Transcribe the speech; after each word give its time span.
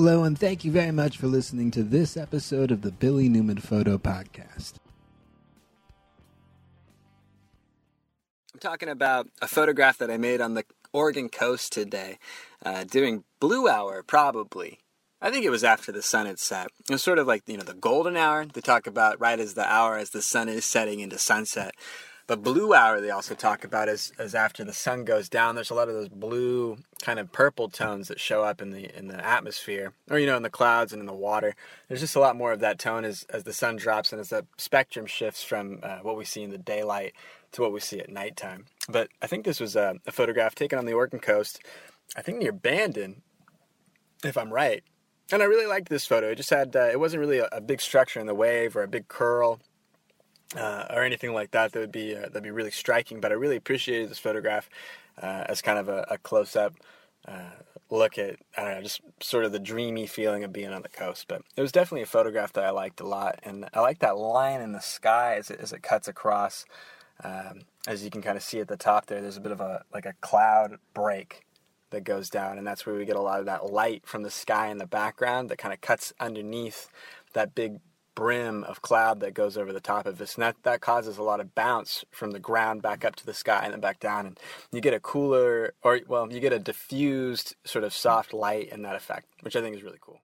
Hello, 0.00 0.22
and 0.22 0.38
thank 0.38 0.64
you 0.64 0.70
very 0.70 0.92
much 0.92 1.18
for 1.18 1.26
listening 1.26 1.72
to 1.72 1.82
this 1.82 2.16
episode 2.16 2.70
of 2.70 2.82
the 2.82 2.92
Billy 2.92 3.28
Newman 3.28 3.58
Photo 3.58 3.98
Podcast. 3.98 4.74
I'm 8.54 8.60
talking 8.60 8.88
about 8.88 9.26
a 9.42 9.48
photograph 9.48 9.98
that 9.98 10.08
I 10.08 10.16
made 10.16 10.40
on 10.40 10.54
the 10.54 10.62
Oregon 10.92 11.28
coast 11.28 11.72
today, 11.72 12.18
uh, 12.64 12.84
doing 12.84 13.24
blue 13.40 13.66
hour, 13.66 14.04
probably. 14.04 14.78
I 15.20 15.32
think 15.32 15.44
it 15.44 15.50
was 15.50 15.64
after 15.64 15.90
the 15.90 16.00
sun 16.00 16.26
had 16.26 16.38
set. 16.38 16.68
It 16.88 16.92
was 16.92 17.02
sort 17.02 17.18
of 17.18 17.26
like, 17.26 17.42
you 17.48 17.56
know, 17.56 17.64
the 17.64 17.74
golden 17.74 18.16
hour. 18.16 18.46
They 18.46 18.60
talk 18.60 18.86
about 18.86 19.20
right 19.20 19.40
as 19.40 19.54
the 19.54 19.66
hour 19.66 19.96
as 19.96 20.10
the 20.10 20.22
sun 20.22 20.48
is 20.48 20.64
setting 20.64 21.00
into 21.00 21.18
sunset. 21.18 21.74
But 22.28 22.42
blue 22.42 22.74
hour, 22.74 23.00
they 23.00 23.08
also 23.08 23.34
talk 23.34 23.64
about 23.64 23.88
is, 23.88 24.12
as 24.18 24.34
after 24.34 24.62
the 24.62 24.74
sun 24.74 25.04
goes 25.04 25.30
down. 25.30 25.54
There's 25.54 25.70
a 25.70 25.74
lot 25.74 25.88
of 25.88 25.94
those 25.94 26.10
blue, 26.10 26.76
kind 27.00 27.18
of 27.18 27.32
purple 27.32 27.70
tones 27.70 28.08
that 28.08 28.20
show 28.20 28.44
up 28.44 28.60
in 28.60 28.70
the 28.70 28.96
in 28.96 29.08
the 29.08 29.24
atmosphere, 29.24 29.94
or 30.10 30.18
you 30.18 30.26
know, 30.26 30.36
in 30.36 30.42
the 30.42 30.50
clouds 30.50 30.92
and 30.92 31.00
in 31.00 31.06
the 31.06 31.14
water. 31.14 31.56
There's 31.88 32.00
just 32.00 32.16
a 32.16 32.20
lot 32.20 32.36
more 32.36 32.52
of 32.52 32.60
that 32.60 32.78
tone 32.78 33.06
as 33.06 33.24
as 33.30 33.44
the 33.44 33.54
sun 33.54 33.76
drops 33.76 34.12
and 34.12 34.20
as 34.20 34.28
the 34.28 34.44
spectrum 34.58 35.06
shifts 35.06 35.42
from 35.42 35.80
uh, 35.82 36.00
what 36.02 36.18
we 36.18 36.26
see 36.26 36.42
in 36.42 36.50
the 36.50 36.58
daylight 36.58 37.14
to 37.52 37.62
what 37.62 37.72
we 37.72 37.80
see 37.80 37.98
at 37.98 38.10
nighttime. 38.10 38.66
But 38.90 39.08
I 39.22 39.26
think 39.26 39.46
this 39.46 39.58
was 39.58 39.74
a, 39.74 39.96
a 40.06 40.12
photograph 40.12 40.54
taken 40.54 40.78
on 40.78 40.84
the 40.84 40.92
Oregon 40.92 41.20
coast. 41.20 41.62
I 42.14 42.20
think 42.20 42.38
near 42.38 42.52
Bandon, 42.52 43.22
if 44.22 44.36
I'm 44.36 44.52
right. 44.52 44.84
And 45.32 45.42
I 45.42 45.46
really 45.46 45.66
liked 45.66 45.88
this 45.88 46.06
photo. 46.06 46.30
It 46.30 46.36
just 46.36 46.50
had, 46.50 46.74
uh, 46.74 46.88
it 46.90 46.98
wasn't 46.98 47.20
really 47.20 47.38
a, 47.38 47.48
a, 47.52 47.60
big 47.60 47.82
structure 47.82 48.18
in 48.18 48.26
the 48.26 48.34
wave 48.34 48.76
or 48.76 48.82
a 48.82 48.88
big 48.88 49.08
curl 49.08 49.60
uh, 50.56 50.86
or 50.90 51.02
anything 51.02 51.32
like 51.32 51.50
that 51.50 51.72
that 51.72 51.80
would 51.80 51.92
be 51.92 52.16
uh, 52.16 52.22
that'd 52.22 52.42
be 52.42 52.50
really 52.50 52.70
striking. 52.70 53.20
But 53.20 53.32
I 53.32 53.34
really 53.34 53.56
appreciated 53.56 54.10
this 54.10 54.18
photograph 54.18 54.68
uh, 55.20 55.44
as 55.46 55.62
kind 55.62 55.78
of 55.78 55.88
a, 55.88 56.06
a 56.10 56.18
close 56.18 56.56
up 56.56 56.74
uh, 57.26 57.50
look 57.90 58.18
at 58.18 58.36
I 58.56 58.64
don't 58.64 58.74
know, 58.74 58.82
just 58.82 59.00
sort 59.20 59.44
of 59.44 59.52
the 59.52 59.58
dreamy 59.58 60.06
feeling 60.06 60.44
of 60.44 60.52
being 60.52 60.72
on 60.72 60.82
the 60.82 60.88
coast. 60.88 61.26
But 61.28 61.42
it 61.56 61.60
was 61.60 61.72
definitely 61.72 62.02
a 62.02 62.06
photograph 62.06 62.52
that 62.54 62.64
I 62.64 62.70
liked 62.70 63.00
a 63.00 63.06
lot, 63.06 63.40
and 63.42 63.68
I 63.74 63.80
like 63.80 64.00
that 64.00 64.16
line 64.16 64.60
in 64.60 64.72
the 64.72 64.80
sky 64.80 65.36
as 65.36 65.50
it, 65.50 65.60
as 65.60 65.72
it 65.72 65.82
cuts 65.82 66.08
across. 66.08 66.64
Um, 67.24 67.62
as 67.88 68.04
you 68.04 68.10
can 68.10 68.22
kind 68.22 68.36
of 68.36 68.44
see 68.44 68.60
at 68.60 68.68
the 68.68 68.76
top 68.76 69.06
there, 69.06 69.20
there's 69.20 69.36
a 69.36 69.40
bit 69.40 69.52
of 69.52 69.60
a 69.60 69.84
like 69.92 70.06
a 70.06 70.14
cloud 70.20 70.76
break 70.94 71.44
that 71.90 72.04
goes 72.04 72.28
down, 72.30 72.58
and 72.58 72.66
that's 72.66 72.86
where 72.86 72.94
we 72.94 73.04
get 73.04 73.16
a 73.16 73.20
lot 73.20 73.40
of 73.40 73.46
that 73.46 73.72
light 73.72 74.06
from 74.06 74.22
the 74.22 74.30
sky 74.30 74.68
in 74.68 74.78
the 74.78 74.86
background 74.86 75.48
that 75.48 75.58
kind 75.58 75.72
of 75.72 75.80
cuts 75.80 76.12
underneath 76.20 76.88
that 77.32 77.54
big 77.54 77.80
brim 78.18 78.64
of 78.64 78.82
cloud 78.82 79.20
that 79.20 79.32
goes 79.32 79.56
over 79.56 79.72
the 79.72 79.80
top 79.80 80.04
of 80.04 80.18
this. 80.18 80.34
And 80.34 80.42
that, 80.42 80.56
that 80.64 80.80
causes 80.80 81.18
a 81.18 81.22
lot 81.22 81.38
of 81.38 81.54
bounce 81.54 82.04
from 82.10 82.32
the 82.32 82.40
ground 82.40 82.82
back 82.82 83.04
up 83.04 83.14
to 83.14 83.24
the 83.24 83.32
sky 83.32 83.60
and 83.62 83.72
then 83.72 83.78
back 83.78 84.00
down. 84.00 84.26
And 84.26 84.38
you 84.72 84.80
get 84.80 84.92
a 84.92 84.98
cooler, 84.98 85.72
or 85.84 86.00
well, 86.08 86.30
you 86.32 86.40
get 86.40 86.52
a 86.52 86.58
diffused 86.58 87.54
sort 87.64 87.84
of 87.84 87.94
soft 87.94 88.34
light 88.34 88.70
in 88.70 88.82
that 88.82 88.96
effect, 88.96 89.28
which 89.42 89.54
I 89.54 89.60
think 89.60 89.76
is 89.76 89.84
really 89.84 90.00
cool. 90.00 90.20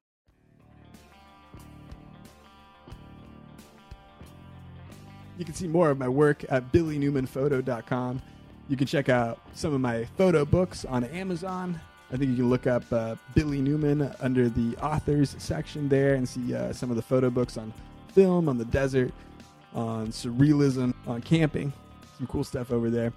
You 5.39 5.45
can 5.45 5.55
see 5.55 5.69
more 5.69 5.91
of 5.91 5.98
my 5.98 6.09
work 6.09 6.45
at 6.48 6.72
billynewmanphoto.com. 6.72 8.22
You 8.69 8.77
can 8.77 8.89
check 8.89 9.09
out 9.09 9.39
some 9.53 9.72
of 9.72 9.81
my 9.81 10.05
photo 10.17 10.45
books 10.45 10.84
on 10.84 11.05
Amazon. 11.05 11.81
I 12.14 12.16
think 12.16 12.30
you 12.30 12.36
can 12.36 12.48
look 12.48 12.68
up 12.68 12.84
uh, 12.92 13.16
Billy 13.34 13.60
Newman 13.60 14.08
under 14.20 14.48
the 14.48 14.76
authors 14.76 15.34
section 15.38 15.88
there 15.88 16.14
and 16.14 16.28
see 16.28 16.54
uh, 16.54 16.72
some 16.72 16.88
of 16.88 16.94
the 16.94 17.02
photo 17.02 17.28
books 17.28 17.56
on 17.56 17.74
film, 18.12 18.48
on 18.48 18.56
the 18.56 18.64
desert, 18.66 19.12
on 19.74 20.12
surrealism, 20.12 20.94
on 21.08 21.20
camping. 21.22 21.72
Some 22.16 22.28
cool 22.28 22.44
stuff 22.44 22.70
over 22.70 22.88
there. 22.88 23.12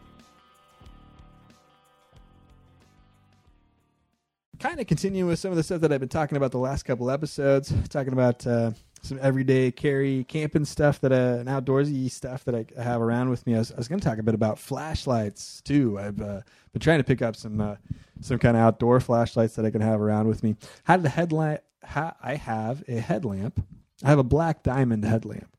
Kind 4.59 4.79
of 4.79 4.87
continue 4.87 5.27
with 5.27 5.37
some 5.37 5.51
of 5.51 5.57
the 5.57 5.63
stuff 5.63 5.81
that 5.81 5.93
I've 5.93 5.99
been 5.99 6.09
talking 6.09 6.35
about 6.35 6.49
the 6.49 6.57
last 6.57 6.81
couple 6.81 7.11
episodes, 7.11 7.71
talking 7.89 8.13
about 8.13 8.47
uh, 8.47 8.71
some 9.07 9.19
everyday 9.21 9.71
carry 9.71 10.23
camping 10.25 10.65
stuff 10.65 10.99
that 11.01 11.11
uh, 11.11 11.43
outdoorsy 11.45 12.11
stuff 12.11 12.43
that 12.45 12.55
I 12.55 12.65
have 12.81 13.01
around 13.01 13.29
with 13.29 13.45
me. 13.47 13.55
I 13.55 13.59
was, 13.59 13.73
was 13.73 13.87
going 13.87 13.99
to 13.99 14.07
talk 14.07 14.19
a 14.19 14.23
bit 14.23 14.35
about 14.35 14.59
flashlights 14.59 15.61
too. 15.61 15.97
I've 15.97 16.21
uh, 16.21 16.41
been 16.73 16.81
trying 16.81 16.99
to 16.99 17.03
pick 17.03 17.21
up 17.21 17.35
some 17.35 17.61
uh, 17.61 17.75
some 18.21 18.37
kind 18.37 18.57
of 18.57 18.63
outdoor 18.63 18.99
flashlights 18.99 19.55
that 19.55 19.65
I 19.65 19.71
can 19.71 19.81
have 19.81 20.01
around 20.01 20.27
with 20.27 20.43
me. 20.43 20.55
How 20.83 20.97
the 20.97 21.09
headlight? 21.09 21.61
I 21.95 22.35
have 22.35 22.83
a 22.87 22.99
headlamp. 22.99 23.65
I 24.03 24.09
have 24.09 24.19
a 24.19 24.23
black 24.23 24.61
diamond 24.61 25.05
headlamp. 25.05 25.55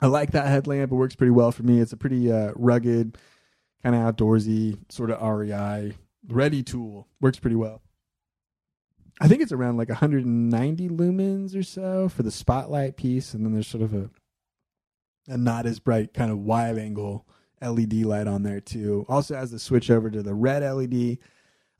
I 0.00 0.06
like 0.06 0.32
that 0.32 0.46
headlamp. 0.46 0.92
It 0.92 0.94
works 0.94 1.14
pretty 1.14 1.30
well 1.30 1.52
for 1.52 1.62
me. 1.62 1.80
It's 1.80 1.92
a 1.92 1.96
pretty 1.96 2.30
uh, 2.30 2.52
rugged, 2.56 3.18
kind 3.82 3.94
of 3.94 4.16
outdoorsy 4.16 4.78
sort 4.90 5.10
of 5.10 5.20
REI 5.22 5.94
ready 6.28 6.62
tool. 6.62 7.08
Works 7.20 7.38
pretty 7.38 7.56
well. 7.56 7.82
I 9.20 9.28
think 9.28 9.42
it's 9.42 9.52
around 9.52 9.76
like 9.76 9.90
190 9.90 10.88
lumens 10.88 11.54
or 11.54 11.62
so 11.62 12.08
for 12.08 12.22
the 12.22 12.30
spotlight 12.30 12.96
piece, 12.96 13.34
and 13.34 13.44
then 13.44 13.52
there's 13.52 13.68
sort 13.68 13.82
of 13.82 13.94
a 13.94 14.10
a 15.28 15.36
not 15.36 15.66
as 15.66 15.78
bright 15.78 16.14
kind 16.14 16.30
of 16.30 16.38
wide 16.38 16.78
angle 16.78 17.26
LED 17.62 17.92
light 18.04 18.26
on 18.26 18.42
there 18.42 18.60
too. 18.60 19.04
Also 19.08 19.34
has 19.36 19.50
the 19.50 19.58
switch 19.58 19.90
over 19.90 20.10
to 20.10 20.22
the 20.22 20.34
red 20.34 20.62
LED. 20.62 21.18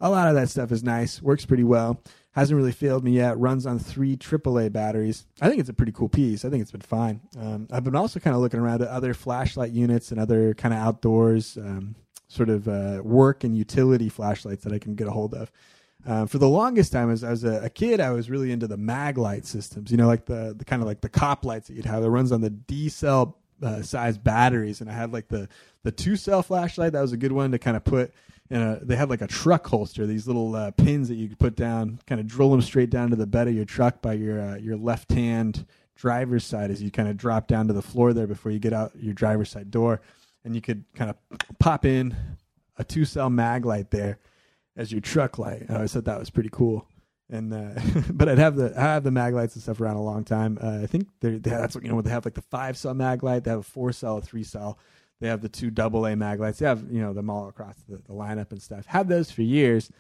A 0.03 0.11
lot 0.11 0.29
of 0.29 0.35
that 0.35 0.49
stuff 0.49 0.73
is 0.73 0.85
nice. 0.85 1.21
Works 1.21 1.47
pretty 1.47 1.65
well. 1.65 2.03
Hasn't 2.33 2.57
really 2.57 2.73
failed 2.73 3.03
me 3.03 3.13
yet. 3.13 3.39
Runs 3.39 3.67
on 3.67 3.79
three 3.79 4.17
AAA 4.17 4.73
batteries. 4.73 5.27
I 5.41 5.49
think 5.49 5.61
it's 5.61 5.69
a 5.69 5.75
pretty 5.75 5.93
cool 5.93 6.09
piece. 6.09 6.45
I 6.45 6.51
think 6.51 6.63
it's 6.63 6.71
been 6.71 6.81
fine. 6.81 7.21
Um, 7.39 7.67
I've 7.73 7.85
been 7.85 7.97
also 7.97 8.21
kind 8.21 8.37
of 8.37 8.41
looking 8.41 8.61
around 8.61 8.83
at 8.83 8.89
other 8.89 9.15
flashlight 9.15 9.73
units 9.73 10.11
and 10.13 10.21
other 10.21 10.55
kind 10.55 10.73
of 10.73 10.81
outdoors 10.81 11.57
um, 11.57 11.97
sort 12.29 12.49
of 12.49 12.69
uh, 12.69 13.01
work 13.03 13.43
and 13.43 13.57
utility 13.57 14.09
flashlights 14.09 14.65
that 14.65 14.73
I 14.73 14.79
can 14.79 14.95
get 14.95 15.09
a 15.09 15.11
hold 15.11 15.35
of. 15.35 15.51
Uh, 16.07 16.27
for 16.27 16.39
the 16.39 16.49
longest 16.49 16.93
time, 16.93 17.11
as, 17.11 17.23
as 17.23 17.45
a, 17.45 17.65
a, 17.65 17.71
kid, 17.71 18.01
I 18.01 18.11
was 18.11 18.31
really 18.31 18.53
into 18.53 18.67
the 18.67 18.79
Maglite 18.79 19.45
systems. 19.45 19.91
You 19.91 19.99
know, 19.99 20.07
like 20.07 20.25
the, 20.25 20.55
the 20.57 20.65
kind 20.65 20.81
of 20.81 20.89
like 20.89 21.03
the 21.03 21.11
cop 21.11 21.45
lights 21.45 21.69
that 21.69 21.75
you'd 21.75 21.85
have 21.85 22.03
that 22.03 22.11
runs 22.11 22.33
on 22.33 22.41
the 22.41 22.51
D 22.51 22.89
cell 22.89 23.37
uh, 23.63 23.83
size 23.83 24.17
batteries, 24.17 24.81
and 24.81 24.91
I 24.91 24.95
had 24.95 25.13
like 25.13 25.29
the 25.29 25.49
the 25.83 25.93
two 25.93 26.17
cell 26.17 26.43
flashlight. 26.43 26.93
That 26.93 27.03
was 27.03 27.13
a 27.13 27.19
good 27.19 27.33
one 27.33 27.53
to 27.53 27.59
kind 27.59 27.77
of 27.77 27.85
put. 27.85 28.13
In 28.49 28.61
a, 28.61 28.81
they 28.83 28.97
had 28.97 29.11
like 29.11 29.21
a 29.21 29.29
truck 29.29 29.67
holster, 29.67 30.07
these 30.07 30.27
little 30.27 30.57
uh, 30.57 30.73
pins 30.73 31.09
that 31.09 31.15
you 31.15 31.29
could 31.29 31.39
put 31.39 31.55
down, 31.55 32.01
kind 32.07 32.21
of 32.21 32.27
drill 32.27 32.51
them 32.51 32.63
straight 32.63 32.91
down 32.91 33.11
to 33.11 33.17
the 33.17 33.27
bed 33.27 33.47
of 33.47 33.55
your 33.55 33.65
truck 33.65 34.03
by 34.03 34.15
your 34.15 34.41
uh, 34.41 34.57
your 34.57 34.77
left 34.77 35.13
hand 35.13 35.67
driver's 35.97 36.45
side 36.45 36.71
as 36.71 36.83
you 36.83 36.91
kind 36.91 37.09
of 37.09 37.17
drop 37.17 37.47
down 37.47 37.69
to 37.69 37.75
the 37.75 37.83
floor 37.83 38.15
there 38.15 38.27
before 38.27 38.51
you 38.51 38.59
get 38.59 38.73
out 38.73 38.93
your 38.97 39.15
driver's 39.15 39.51
side 39.51 39.71
door, 39.71 40.01
and 40.45 40.55
you 40.55 40.63
could 40.63 40.83
kind 40.95 41.11
of 41.11 41.17
pop 41.59 41.85
in 41.85 42.17
a 42.79 42.85
two 42.85 43.05
cell 43.05 43.29
Maglite 43.29 43.91
there 43.91 44.19
as 44.81 44.91
your 44.91 45.03
truck 45.03 45.39
light. 45.39 45.67
I 45.69 45.75
always 45.75 45.93
thought 45.93 46.07
that 46.07 46.19
was 46.19 46.31
pretty 46.31 46.49
cool. 46.51 46.87
And 47.29 47.53
uh, 47.53 47.81
but 48.13 48.29
I'd 48.29 48.39
have 48.39 48.57
the 48.57 48.73
I 48.77 48.81
have 48.81 49.05
the 49.05 49.11
Maglites 49.11 49.55
and 49.55 49.63
stuff 49.63 49.81
around 49.81 49.97
a 49.97 50.03
long 50.03 50.25
time. 50.25 50.59
Uh, 50.61 50.81
I 50.83 50.87
think 50.87 51.09
they 51.21 51.37
that's 51.37 51.75
what 51.75 51.85
you 51.85 51.91
know 51.91 52.01
they 52.01 52.11
have 52.11 52.25
like 52.25 52.35
the 52.35 52.43
five 52.43 52.77
cell 52.77 52.95
Maglite. 52.95 53.45
They 53.45 53.51
have 53.51 53.61
a 53.61 53.63
four 53.63 53.93
cell, 53.93 54.17
a 54.17 54.23
three 54.23 54.43
cell. 54.43 54.79
They 55.21 55.29
have 55.29 55.43
the 55.43 55.51
two 55.51 55.71
double 55.71 56.07
A 56.07 56.15
Maglites. 56.15 56.59
They 56.59 56.67
have 56.67 56.91
you 56.91 57.01
know 57.03 57.13
them 57.13 57.29
all 57.29 57.47
across 57.49 57.77
the, 57.89 57.99
the 57.99 58.15
lineup 58.15 58.51
and 58.51 58.61
stuff. 58.61 58.87
Had 58.87 59.09
those 59.09 59.31
for 59.31 59.43
years. 59.43 59.91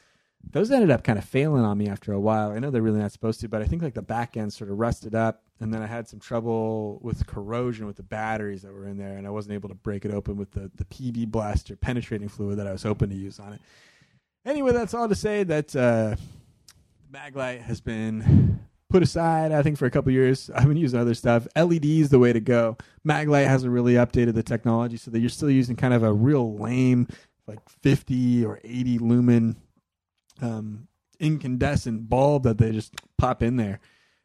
Those 0.52 0.70
ended 0.70 0.90
up 0.90 1.04
kind 1.04 1.18
of 1.18 1.24
failing 1.26 1.62
on 1.64 1.76
me 1.76 1.86
after 1.86 2.14
a 2.14 2.18
while. 2.18 2.50
I 2.50 2.58
know 2.60 2.70
they're 2.70 2.80
really 2.80 3.00
not 3.00 3.12
supposed 3.12 3.40
to, 3.40 3.48
but 3.48 3.60
I 3.60 3.66
think 3.66 3.82
like 3.82 3.92
the 3.92 4.00
back 4.00 4.38
end 4.38 4.54
sort 4.54 4.70
of 4.70 4.78
rusted 4.78 5.14
up, 5.14 5.42
and 5.60 5.72
then 5.72 5.82
I 5.82 5.86
had 5.86 6.08
some 6.08 6.18
trouble 6.18 6.98
with 7.02 7.26
corrosion 7.26 7.84
with 7.84 7.96
the 7.96 8.02
batteries 8.02 8.62
that 8.62 8.72
were 8.72 8.86
in 8.86 8.96
there, 8.96 9.18
and 9.18 9.26
I 9.26 9.30
wasn't 9.30 9.52
able 9.52 9.68
to 9.68 9.74
break 9.74 10.06
it 10.06 10.14
open 10.14 10.38
with 10.38 10.52
the 10.52 10.70
the 10.74 10.86
PB 10.86 11.28
blaster 11.30 11.76
penetrating 11.76 12.28
fluid 12.28 12.58
that 12.58 12.66
I 12.66 12.72
was 12.72 12.82
hoping 12.82 13.10
to 13.10 13.14
use 13.14 13.38
on 13.38 13.52
it. 13.52 13.60
Anyway, 14.44 14.72
that's 14.72 14.94
all 14.94 15.08
to 15.08 15.14
say 15.14 15.44
that 15.44 15.76
uh, 15.76 16.16
Maglite 17.12 17.60
has 17.60 17.80
been 17.80 18.60
put 18.88 19.02
aside, 19.02 19.52
I 19.52 19.62
think, 19.62 19.76
for 19.76 19.84
a 19.86 19.90
couple 19.90 20.12
years. 20.12 20.50
I've 20.54 20.66
been 20.66 20.78
using 20.78 20.98
other 20.98 21.14
stuff. 21.14 21.46
LED 21.54 21.84
is 21.84 22.08
the 22.08 22.18
way 22.18 22.32
to 22.32 22.40
go. 22.40 22.78
Maglite 23.06 23.46
hasn't 23.46 23.72
really 23.72 23.94
updated 23.94 24.34
the 24.34 24.42
technology 24.42 24.96
so 24.96 25.10
that 25.10 25.20
you're 25.20 25.28
still 25.28 25.50
using 25.50 25.76
kind 25.76 25.92
of 25.92 26.02
a 26.02 26.12
real 26.12 26.56
lame, 26.56 27.06
like 27.46 27.60
50 27.68 28.44
or 28.46 28.60
80 28.64 28.98
lumen 28.98 29.56
um, 30.40 30.88
incandescent 31.18 32.08
bulb 32.08 32.44
that 32.44 32.56
they 32.56 32.72
just 32.72 32.94
pop 33.18 33.42
in 33.42 33.56
there. 33.56 33.80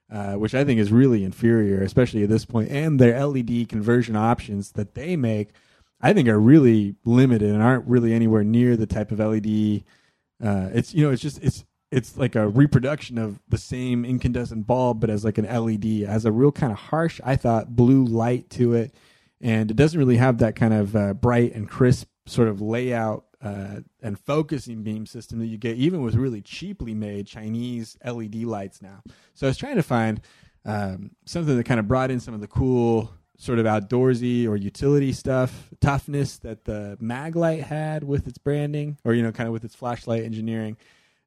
Uh, 0.07 0.33
which 0.33 0.53
I 0.53 0.63
think 0.63 0.79
is 0.79 0.91
really 0.91 1.23
inferior, 1.23 1.81
especially 1.81 2.21
at 2.21 2.29
this 2.29 2.45
point. 2.45 2.69
And 2.69 2.99
their 2.99 3.25
LED 3.25 3.67
conversion 3.67 4.15
options 4.15 4.73
that 4.73 4.93
they 4.93 5.15
make, 5.15 5.49
I 5.99 6.13
think, 6.13 6.29
are 6.29 6.39
really 6.39 6.93
limited 7.05 7.49
and 7.49 7.63
aren't 7.63 7.87
really 7.87 8.13
anywhere 8.13 8.43
near 8.43 8.77
the 8.77 8.85
type 8.85 9.11
of 9.11 9.17
LED 9.17 9.83
uh, 10.43 10.69
it's 10.73 10.93
you 10.93 11.05
know 11.05 11.11
it's 11.11 11.21
just 11.21 11.41
it's 11.43 11.65
it's 11.91 12.17
like 12.17 12.35
a 12.35 12.47
reproduction 12.47 13.17
of 13.17 13.39
the 13.47 13.57
same 13.57 14.03
incandescent 14.03 14.67
bulb, 14.67 14.99
but 14.99 15.09
as 15.09 15.23
like 15.23 15.37
an 15.37 15.45
LED. 15.45 15.85
It 15.85 16.09
has 16.09 16.25
a 16.25 16.31
real 16.31 16.51
kind 16.51 16.73
of 16.73 16.77
harsh, 16.79 17.21
I 17.23 17.35
thought, 17.35 17.75
blue 17.75 18.03
light 18.03 18.49
to 18.51 18.73
it, 18.73 18.93
and 19.39 19.71
it 19.71 19.77
doesn't 19.77 19.97
really 19.97 20.17
have 20.17 20.39
that 20.39 20.55
kind 20.55 20.73
of 20.73 20.95
uh, 20.95 21.13
bright 21.13 21.53
and 21.53 21.69
crisp 21.69 22.07
sort 22.25 22.47
of 22.47 22.59
layout 22.59 23.25
uh, 23.41 23.81
and 24.01 24.19
focusing 24.19 24.81
beam 24.81 25.05
system 25.05 25.39
that 25.39 25.45
you 25.45 25.57
get 25.57 25.77
even 25.77 26.01
with 26.01 26.15
really 26.15 26.41
cheaply 26.41 26.95
made 26.95 27.27
Chinese 27.27 27.97
LED 28.03 28.35
lights 28.43 28.81
now. 28.81 29.03
So 29.35 29.45
I 29.45 29.49
was 29.49 29.57
trying 29.57 29.75
to 29.75 29.83
find 29.83 30.21
um, 30.65 31.11
something 31.25 31.55
that 31.55 31.65
kind 31.65 31.79
of 31.79 31.87
brought 31.87 32.09
in 32.09 32.19
some 32.19 32.33
of 32.33 32.41
the 32.41 32.47
cool 32.47 33.13
sort 33.37 33.59
of 33.59 33.65
outdoorsy 33.65 34.47
or 34.47 34.55
utility 34.55 35.11
stuff, 35.11 35.69
toughness 35.81 36.37
that 36.37 36.65
the 36.65 36.97
Maglite 37.01 37.63
had 37.63 38.03
with 38.03 38.27
its 38.27 38.37
branding, 38.37 38.97
or 39.03 39.13
you 39.13 39.23
know, 39.23 39.31
kind 39.31 39.47
of 39.47 39.53
with 39.53 39.65
its 39.65 39.75
flashlight 39.75 40.23
engineering. 40.23 40.77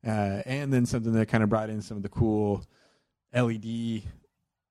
uh, 0.06 0.42
and 0.46 0.72
then 0.72 0.86
something 0.86 1.12
that 1.12 1.26
kind 1.26 1.42
of 1.42 1.50
brought 1.50 1.68
in 1.70 1.82
some 1.82 1.96
of 1.96 2.02
the 2.02 2.08
cool 2.08 2.64
LED 3.34 4.02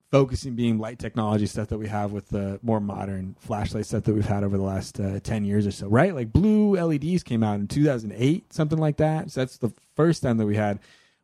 focusing 0.10 0.56
beam 0.56 0.80
light 0.80 0.98
technology 1.00 1.46
stuff 1.46 1.68
that 1.68 1.78
we 1.78 1.88
have 1.88 2.14
with 2.14 2.30
the 2.30 2.60
more 2.64 2.80
modern 2.80 3.36
flashlight 3.40 3.86
stuff 3.86 4.04
that 4.04 4.14
we've 4.16 4.26
had 4.26 4.44
over 4.44 4.56
the 4.58 4.64
last 4.64 5.00
uh, 5.00 5.20
10 5.20 5.44
years 5.44 5.68
or 5.68 5.72
so, 5.72 5.88
right? 5.88 6.16
Like 6.16 6.32
blue 6.32 6.76
LEDs 6.76 7.24
came 7.24 7.44
out 7.44 7.60
in 7.60 7.68
2008, 7.68 8.54
something 8.54 8.80
like 8.80 8.98
that. 8.98 9.32
So 9.32 9.42
that's 9.42 9.58
the 9.58 9.72
first 9.96 10.24
time 10.24 10.38
that 10.38 10.46
we 10.46 10.56
had 10.56 10.80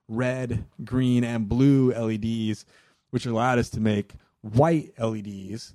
red, 0.09 0.65
green, 0.83 1.23
and 1.23 1.47
blue 1.47 1.93
LEDs, 1.93 2.65
which 3.11 3.25
allowed 3.25 3.57
us 3.57 3.69
to 3.69 3.79
make 3.79 4.11
white 4.41 4.91
LEDs. 4.99 5.73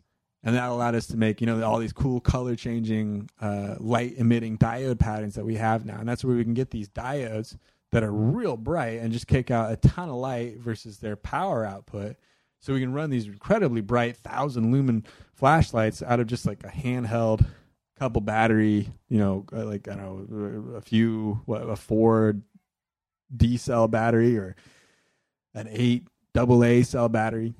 And 0.48 0.56
that 0.56 0.70
allowed 0.70 0.94
us 0.94 1.06
to 1.08 1.18
make, 1.18 1.42
you 1.42 1.46
know, 1.46 1.62
all 1.62 1.78
these 1.78 1.92
cool 1.92 2.20
color 2.22 2.56
changing, 2.56 3.28
uh, 3.38 3.74
light 3.78 4.14
emitting 4.16 4.56
diode 4.56 4.98
patterns 4.98 5.34
that 5.34 5.44
we 5.44 5.56
have 5.56 5.84
now. 5.84 5.98
And 5.98 6.08
that's 6.08 6.24
where 6.24 6.34
we 6.34 6.42
can 6.42 6.54
get 6.54 6.70
these 6.70 6.88
diodes 6.88 7.58
that 7.92 8.02
are 8.02 8.10
real 8.10 8.56
bright 8.56 8.98
and 9.00 9.12
just 9.12 9.26
kick 9.26 9.50
out 9.50 9.70
a 9.70 9.76
ton 9.76 10.08
of 10.08 10.14
light 10.14 10.56
versus 10.56 11.00
their 11.00 11.16
power 11.16 11.66
output. 11.66 12.16
So 12.60 12.72
we 12.72 12.80
can 12.80 12.94
run 12.94 13.10
these 13.10 13.26
incredibly 13.26 13.82
bright 13.82 14.16
thousand 14.16 14.72
lumen 14.72 15.04
flashlights 15.34 16.02
out 16.02 16.18
of 16.18 16.26
just 16.26 16.46
like 16.46 16.64
a 16.64 16.68
handheld 16.68 17.44
couple 17.98 18.22
battery, 18.22 18.90
you 19.10 19.18
know, 19.18 19.44
uh, 19.52 19.66
like 19.66 19.86
I 19.86 19.96
don't 19.96 20.70
know, 20.72 20.76
a 20.76 20.80
few, 20.80 21.42
what, 21.44 21.60
a 21.60 21.76
four 21.76 22.36
D 23.36 23.58
cell 23.58 23.86
battery 23.86 24.38
or 24.38 24.56
an 25.52 25.68
eight 25.70 26.08
double 26.32 26.64
A 26.64 26.82
cell 26.84 27.10
battery. 27.10 27.52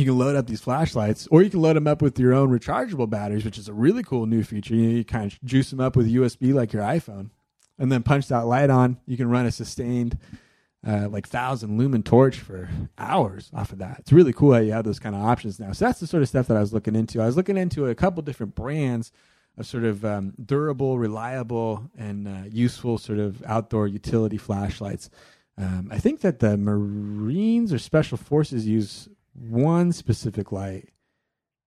You 0.00 0.06
can 0.06 0.18
load 0.18 0.34
up 0.34 0.46
these 0.46 0.62
flashlights, 0.62 1.28
or 1.30 1.42
you 1.42 1.50
can 1.50 1.60
load 1.60 1.76
them 1.76 1.86
up 1.86 2.00
with 2.00 2.18
your 2.18 2.32
own 2.32 2.48
rechargeable 2.48 3.10
batteries, 3.10 3.44
which 3.44 3.58
is 3.58 3.68
a 3.68 3.74
really 3.74 4.02
cool 4.02 4.24
new 4.24 4.42
feature. 4.42 4.74
You, 4.74 4.88
know, 4.88 4.96
you 4.96 5.04
kind 5.04 5.30
of 5.30 5.38
juice 5.44 5.68
them 5.68 5.78
up 5.78 5.94
with 5.94 6.10
USB 6.10 6.54
like 6.54 6.72
your 6.72 6.82
iPhone, 6.82 7.28
and 7.78 7.92
then 7.92 8.02
punch 8.02 8.28
that 8.28 8.46
light 8.46 8.70
on. 8.70 8.96
You 9.04 9.18
can 9.18 9.28
run 9.28 9.44
a 9.44 9.52
sustained 9.52 10.16
uh, 10.86 11.06
like 11.10 11.28
thousand 11.28 11.76
lumen 11.76 12.02
torch 12.02 12.38
for 12.38 12.70
hours 12.96 13.50
off 13.52 13.72
of 13.72 13.78
that. 13.80 13.98
It's 13.98 14.10
really 14.10 14.32
cool 14.32 14.54
how 14.54 14.60
you 14.60 14.72
have 14.72 14.86
those 14.86 14.98
kind 14.98 15.14
of 15.14 15.22
options 15.22 15.60
now. 15.60 15.72
So 15.72 15.84
that's 15.84 16.00
the 16.00 16.06
sort 16.06 16.22
of 16.22 16.30
stuff 16.30 16.46
that 16.46 16.56
I 16.56 16.60
was 16.60 16.72
looking 16.72 16.96
into. 16.96 17.20
I 17.20 17.26
was 17.26 17.36
looking 17.36 17.58
into 17.58 17.84
a 17.86 17.94
couple 17.94 18.22
different 18.22 18.54
brands 18.54 19.12
of 19.58 19.66
sort 19.66 19.84
of 19.84 20.02
um, 20.02 20.32
durable, 20.42 20.98
reliable, 20.98 21.90
and 21.98 22.26
uh, 22.26 22.48
useful 22.50 22.96
sort 22.96 23.18
of 23.18 23.44
outdoor 23.44 23.86
utility 23.86 24.38
flashlights. 24.38 25.10
Um, 25.58 25.90
I 25.92 25.98
think 25.98 26.20
that 26.20 26.38
the 26.38 26.56
Marines 26.56 27.70
or 27.70 27.78
Special 27.78 28.16
Forces 28.16 28.66
use 28.66 29.10
one 29.40 29.92
specific 29.92 30.52
light 30.52 30.90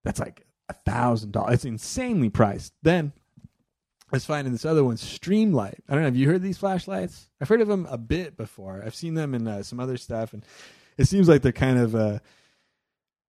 that's 0.04 0.20
like 0.20 0.46
a 0.70 0.74
thousand 0.74 1.32
dollars. 1.32 1.56
It's 1.56 1.66
insanely 1.66 2.30
priced. 2.30 2.74
Then 2.84 3.14
I 3.42 4.16
was 4.16 4.26
finding 4.26 4.54
this 4.54 4.66
other 4.66 4.84
one, 4.84 4.96
Streamlight. 4.96 5.80
I 5.90 5.94
don't 5.94 6.02
know. 6.02 6.06
Have 6.06 6.16
you 6.16 6.28
heard 6.28 6.42
these 6.42 6.58
flashlights? 6.58 7.30
I've 7.42 7.50
heard 7.50 7.62
of 7.62 7.68
them 7.68 7.88
a 7.90 7.98
bit 7.98 8.38
before. 8.38 8.84
I've 8.86 8.96
seen 8.96 9.16
them 9.16 9.34
in 9.34 9.48
uh, 9.48 9.64
some 9.64 9.80
other 9.80 9.98
stuff, 9.98 10.34
and 10.34 10.46
it 10.98 11.06
seems 11.06 11.28
like 11.28 11.42
they're 11.42 11.52
kind 11.52 11.80
of, 11.80 11.96
uh, 11.96 12.20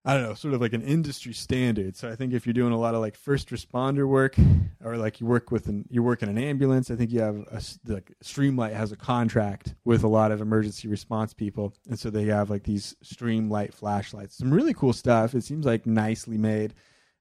I 0.06 0.12
don't 0.12 0.23
know, 0.23 0.35
sort 0.35 0.53
of 0.53 0.61
like 0.61 0.75
an 0.75 0.83
industry 0.83 1.33
standard. 1.33 1.97
So 1.97 2.11
I 2.11 2.15
think 2.15 2.35
if 2.35 2.47
you're 2.47 2.53
doing 2.53 2.75
a 2.75 2.79
lot 2.79 2.95
of 2.95 3.01
like 3.01 3.17
first 3.17 3.49
responder 3.49 4.06
work, 4.06 4.37
or 4.85 4.99
like 4.99 5.19
you 5.19 5.27
work 5.27 5.51
with 5.51 5.67
an 5.67 5.87
you 5.89 6.03
work 6.03 6.23
in 6.23 6.29
an 6.29 6.37
ambulance, 6.37 6.91
I 6.91 6.97
think 6.97 7.11
you 7.11 7.21
have 7.21 7.37
a 7.37 7.62
like 7.91 8.12
Streamlight 8.23 8.75
has 8.75 8.93
a 8.93 8.97
contract 8.97 9.75
with 9.87 10.05
a 10.05 10.09
lot 10.09 10.31
of 10.31 10.43
emergency 10.43 10.89
response 10.89 11.33
people, 11.33 11.73
and 11.89 11.99
so 11.99 12.11
they 12.11 12.25
have 12.25 12.51
like 12.51 12.65
these 12.65 12.95
Streamlight 13.03 13.73
flashlights. 13.73 14.37
Some 14.37 14.53
really 14.53 14.75
cool 14.75 14.93
stuff. 14.93 15.35
It 15.35 15.45
seems 15.45 15.65
like 15.65 15.87
nicely 15.87 16.37
made. 16.37 16.75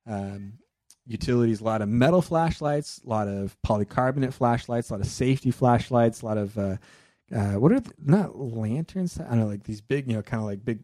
Um, 0.06 0.54
utilities, 1.06 1.62
a 1.62 1.64
lot 1.64 1.82
of 1.82 1.90
metal 1.90 2.22
flashlights, 2.22 3.02
a 3.06 3.10
lot 3.10 3.28
of 3.28 3.56
polycarbonate 3.66 4.34
flashlights, 4.34 4.90
a 4.90 4.94
lot 4.94 5.02
of 5.02 5.08
safety 5.08 5.52
flashlights, 5.52 6.22
a 6.22 6.26
lot 6.26 6.38
of 6.38 6.58
uh, 6.58 6.78
uh, 7.34 7.54
what 7.54 7.72
are 7.72 7.82
not 8.04 8.38
lanterns? 8.38 9.20
I 9.20 9.30
don't 9.30 9.40
know, 9.40 9.48
like 9.48 9.64
these 9.64 9.82
big, 9.82 10.10
you 10.10 10.16
know, 10.16 10.22
kind 10.22 10.42
of 10.42 10.48
like 10.48 10.64
big 10.66 10.80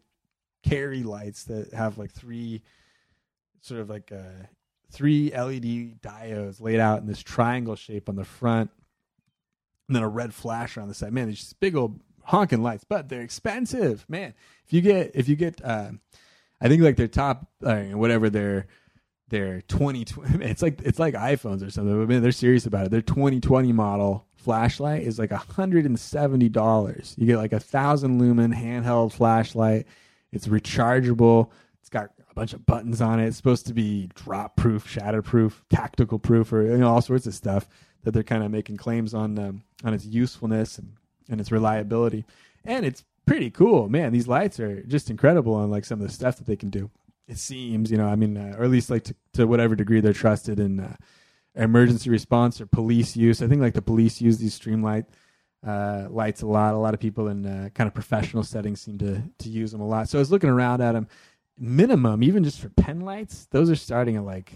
carry 0.62 1.02
lights 1.02 1.44
that 1.44 1.72
have 1.72 1.98
like 1.98 2.10
three 2.10 2.62
sort 3.60 3.80
of 3.80 3.90
like 3.90 4.12
uh, 4.12 4.46
three 4.90 5.30
LED 5.30 6.00
diodes 6.00 6.60
laid 6.60 6.80
out 6.80 7.00
in 7.00 7.06
this 7.06 7.22
triangle 7.22 7.76
shape 7.76 8.08
on 8.08 8.16
the 8.16 8.24
front, 8.24 8.70
and 9.88 9.96
then 9.96 10.02
a 10.02 10.08
red 10.08 10.34
flasher 10.34 10.80
on 10.80 10.88
the 10.88 10.94
side. 10.94 11.12
Man, 11.12 11.28
these 11.28 11.52
big 11.54 11.76
old 11.76 12.00
honking 12.24 12.62
lights, 12.62 12.84
but 12.84 13.08
they're 13.08 13.22
expensive. 13.22 14.04
Man, 14.08 14.34
if 14.66 14.72
you 14.72 14.80
get 14.80 15.12
if 15.14 15.28
you 15.28 15.36
get, 15.36 15.64
uh, 15.64 15.90
I 16.60 16.68
think 16.68 16.82
like 16.82 16.96
their 16.96 17.08
top, 17.08 17.48
uh, 17.64 17.82
whatever 17.82 18.30
their 18.30 18.66
their 19.28 19.60
2020 19.62 20.44
it's 20.44 20.60
like 20.60 20.80
it's 20.82 20.98
like 20.98 21.14
iPhones 21.14 21.66
or 21.66 21.70
something. 21.70 21.98
But 21.98 22.08
man, 22.08 22.22
they're 22.22 22.32
serious 22.32 22.66
about 22.66 22.86
it. 22.86 22.90
Their 22.90 23.02
2020 23.02 23.72
model 23.72 24.26
flashlight 24.34 25.02
is 25.02 25.18
like 25.18 25.30
$170. 25.30 27.18
You 27.18 27.26
get 27.26 27.36
like 27.36 27.52
a 27.52 27.60
thousand 27.60 28.18
lumen 28.18 28.52
handheld 28.52 29.12
flashlight. 29.12 29.86
It's 30.32 30.46
rechargeable. 30.46 31.50
It's 31.80 31.88
got 31.88 32.10
a 32.30 32.34
bunch 32.34 32.52
of 32.52 32.66
buttons 32.66 33.00
on 33.00 33.20
it. 33.20 33.26
It's 33.26 33.36
supposed 33.36 33.66
to 33.66 33.74
be 33.74 34.08
drop 34.14 34.56
proof, 34.56 34.88
shatter 34.88 35.22
proof, 35.22 35.64
tactical 35.70 36.18
proof, 36.18 36.52
or 36.52 36.62
you 36.62 36.78
know 36.78 36.88
all 36.88 37.02
sorts 37.02 37.26
of 37.26 37.34
stuff 37.34 37.68
that 38.02 38.12
they're 38.12 38.22
kind 38.22 38.42
of 38.42 38.50
making 38.50 38.76
claims 38.76 39.14
on 39.14 39.38
um, 39.38 39.62
on 39.84 39.94
its 39.94 40.06
usefulness 40.06 40.78
and, 40.78 40.92
and 41.28 41.40
its 41.40 41.52
reliability. 41.52 42.24
And 42.64 42.84
it's 42.84 43.04
pretty 43.26 43.50
cool, 43.50 43.88
man. 43.88 44.12
These 44.12 44.28
lights 44.28 44.60
are 44.60 44.82
just 44.82 45.10
incredible 45.10 45.54
on 45.54 45.70
like 45.70 45.84
some 45.84 46.00
of 46.00 46.06
the 46.06 46.12
stuff 46.12 46.36
that 46.36 46.46
they 46.46 46.56
can 46.56 46.70
do 46.70 46.90
it 47.30 47.38
seems, 47.38 47.92
you 47.92 47.96
know, 47.96 48.08
I 48.08 48.16
mean, 48.16 48.36
uh, 48.36 48.56
or 48.58 48.64
at 48.64 48.70
least 48.70 48.90
like 48.90 49.04
to, 49.04 49.14
to 49.34 49.46
whatever 49.46 49.76
degree 49.76 50.00
they're 50.00 50.12
trusted 50.12 50.58
in 50.58 50.80
uh, 50.80 50.96
emergency 51.54 52.10
response 52.10 52.60
or 52.60 52.66
police 52.66 53.16
use. 53.16 53.40
I 53.40 53.46
think 53.46 53.60
like 53.60 53.74
the 53.74 53.80
police 53.80 54.20
use 54.20 54.38
these 54.38 54.58
streamlight 54.58 55.06
uh, 55.66 56.06
lights 56.10 56.42
a 56.42 56.46
lot. 56.46 56.74
A 56.74 56.78
lot 56.78 56.94
of 56.94 57.00
people 57.00 57.28
in 57.28 57.46
uh, 57.46 57.68
kind 57.74 57.86
of 57.86 57.94
professional 57.94 58.42
settings 58.42 58.80
seem 58.80 58.98
to 58.98 59.22
to 59.38 59.48
use 59.48 59.72
them 59.72 59.80
a 59.80 59.86
lot. 59.86 60.08
So 60.08 60.18
I 60.18 60.20
was 60.20 60.30
looking 60.30 60.50
around 60.50 60.80
at 60.80 60.92
them. 60.92 61.08
Minimum, 61.58 62.22
even 62.22 62.42
just 62.42 62.58
for 62.60 62.70
pen 62.70 63.00
lights, 63.00 63.46
those 63.50 63.68
are 63.70 63.76
starting 63.76 64.16
at 64.16 64.24
like 64.24 64.52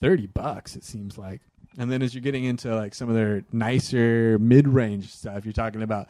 thirty 0.00 0.26
bucks. 0.26 0.74
It 0.76 0.84
seems 0.84 1.16
like. 1.16 1.42
And 1.78 1.90
then 1.90 2.02
as 2.02 2.14
you're 2.14 2.22
getting 2.22 2.44
into 2.44 2.74
like 2.74 2.94
some 2.94 3.08
of 3.08 3.14
their 3.14 3.44
nicer 3.52 4.38
mid 4.38 4.66
range 4.66 5.12
stuff, 5.12 5.44
you're 5.44 5.52
talking 5.52 5.82
about 5.82 6.08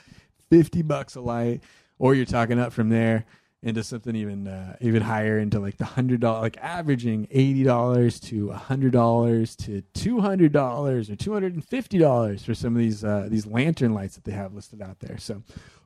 fifty 0.51 0.83
bucks 0.83 1.15
a 1.15 1.21
light, 1.21 1.63
or 1.99 2.15
you're 2.15 2.25
talking 2.25 2.59
up 2.59 2.73
from 2.73 2.89
there 2.89 3.27
into 3.65 3.83
something 3.83 4.15
even 4.15 4.47
uh, 4.47 4.77
even 4.81 5.01
higher 5.01 5.39
into 5.39 5.59
like 5.59 5.79
the 5.79 5.87
hundred 5.87 6.21
dollar 6.21 6.43
like 6.43 6.59
averaging 6.59 7.27
eighty 7.31 7.65
dollars 7.65 8.21
to 8.21 8.51
hundred 8.51 8.93
dollars 8.93 9.57
to 9.57 9.81
two 9.95 10.21
hundred 10.21 10.53
dollars 10.53 11.09
or 11.09 11.17
two 11.17 11.33
hundred 11.33 11.55
and 11.55 11.65
fifty 11.65 11.97
dollars 11.97 12.45
for 12.45 12.55
some 12.55 12.75
of 12.75 12.79
these 12.79 13.03
uh, 13.03 13.27
these 13.31 13.47
lantern 13.47 13.95
lights 13.95 14.17
that 14.17 14.25
they 14.25 14.33
have 14.33 14.53
listed 14.55 14.83
out 14.83 15.01
there. 15.01 15.17
So 15.17 15.43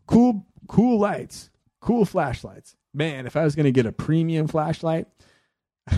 cool 0.06 0.44
cool 0.66 0.98
lights, 0.98 1.50
cool 1.80 2.04
flashlights. 2.04 2.74
Man, 2.92 3.26
if 3.26 3.36
I 3.36 3.44
was 3.44 3.54
gonna 3.54 3.70
get 3.70 3.86
a 3.86 3.92
premium 3.92 4.48
flashlight, 4.48 5.06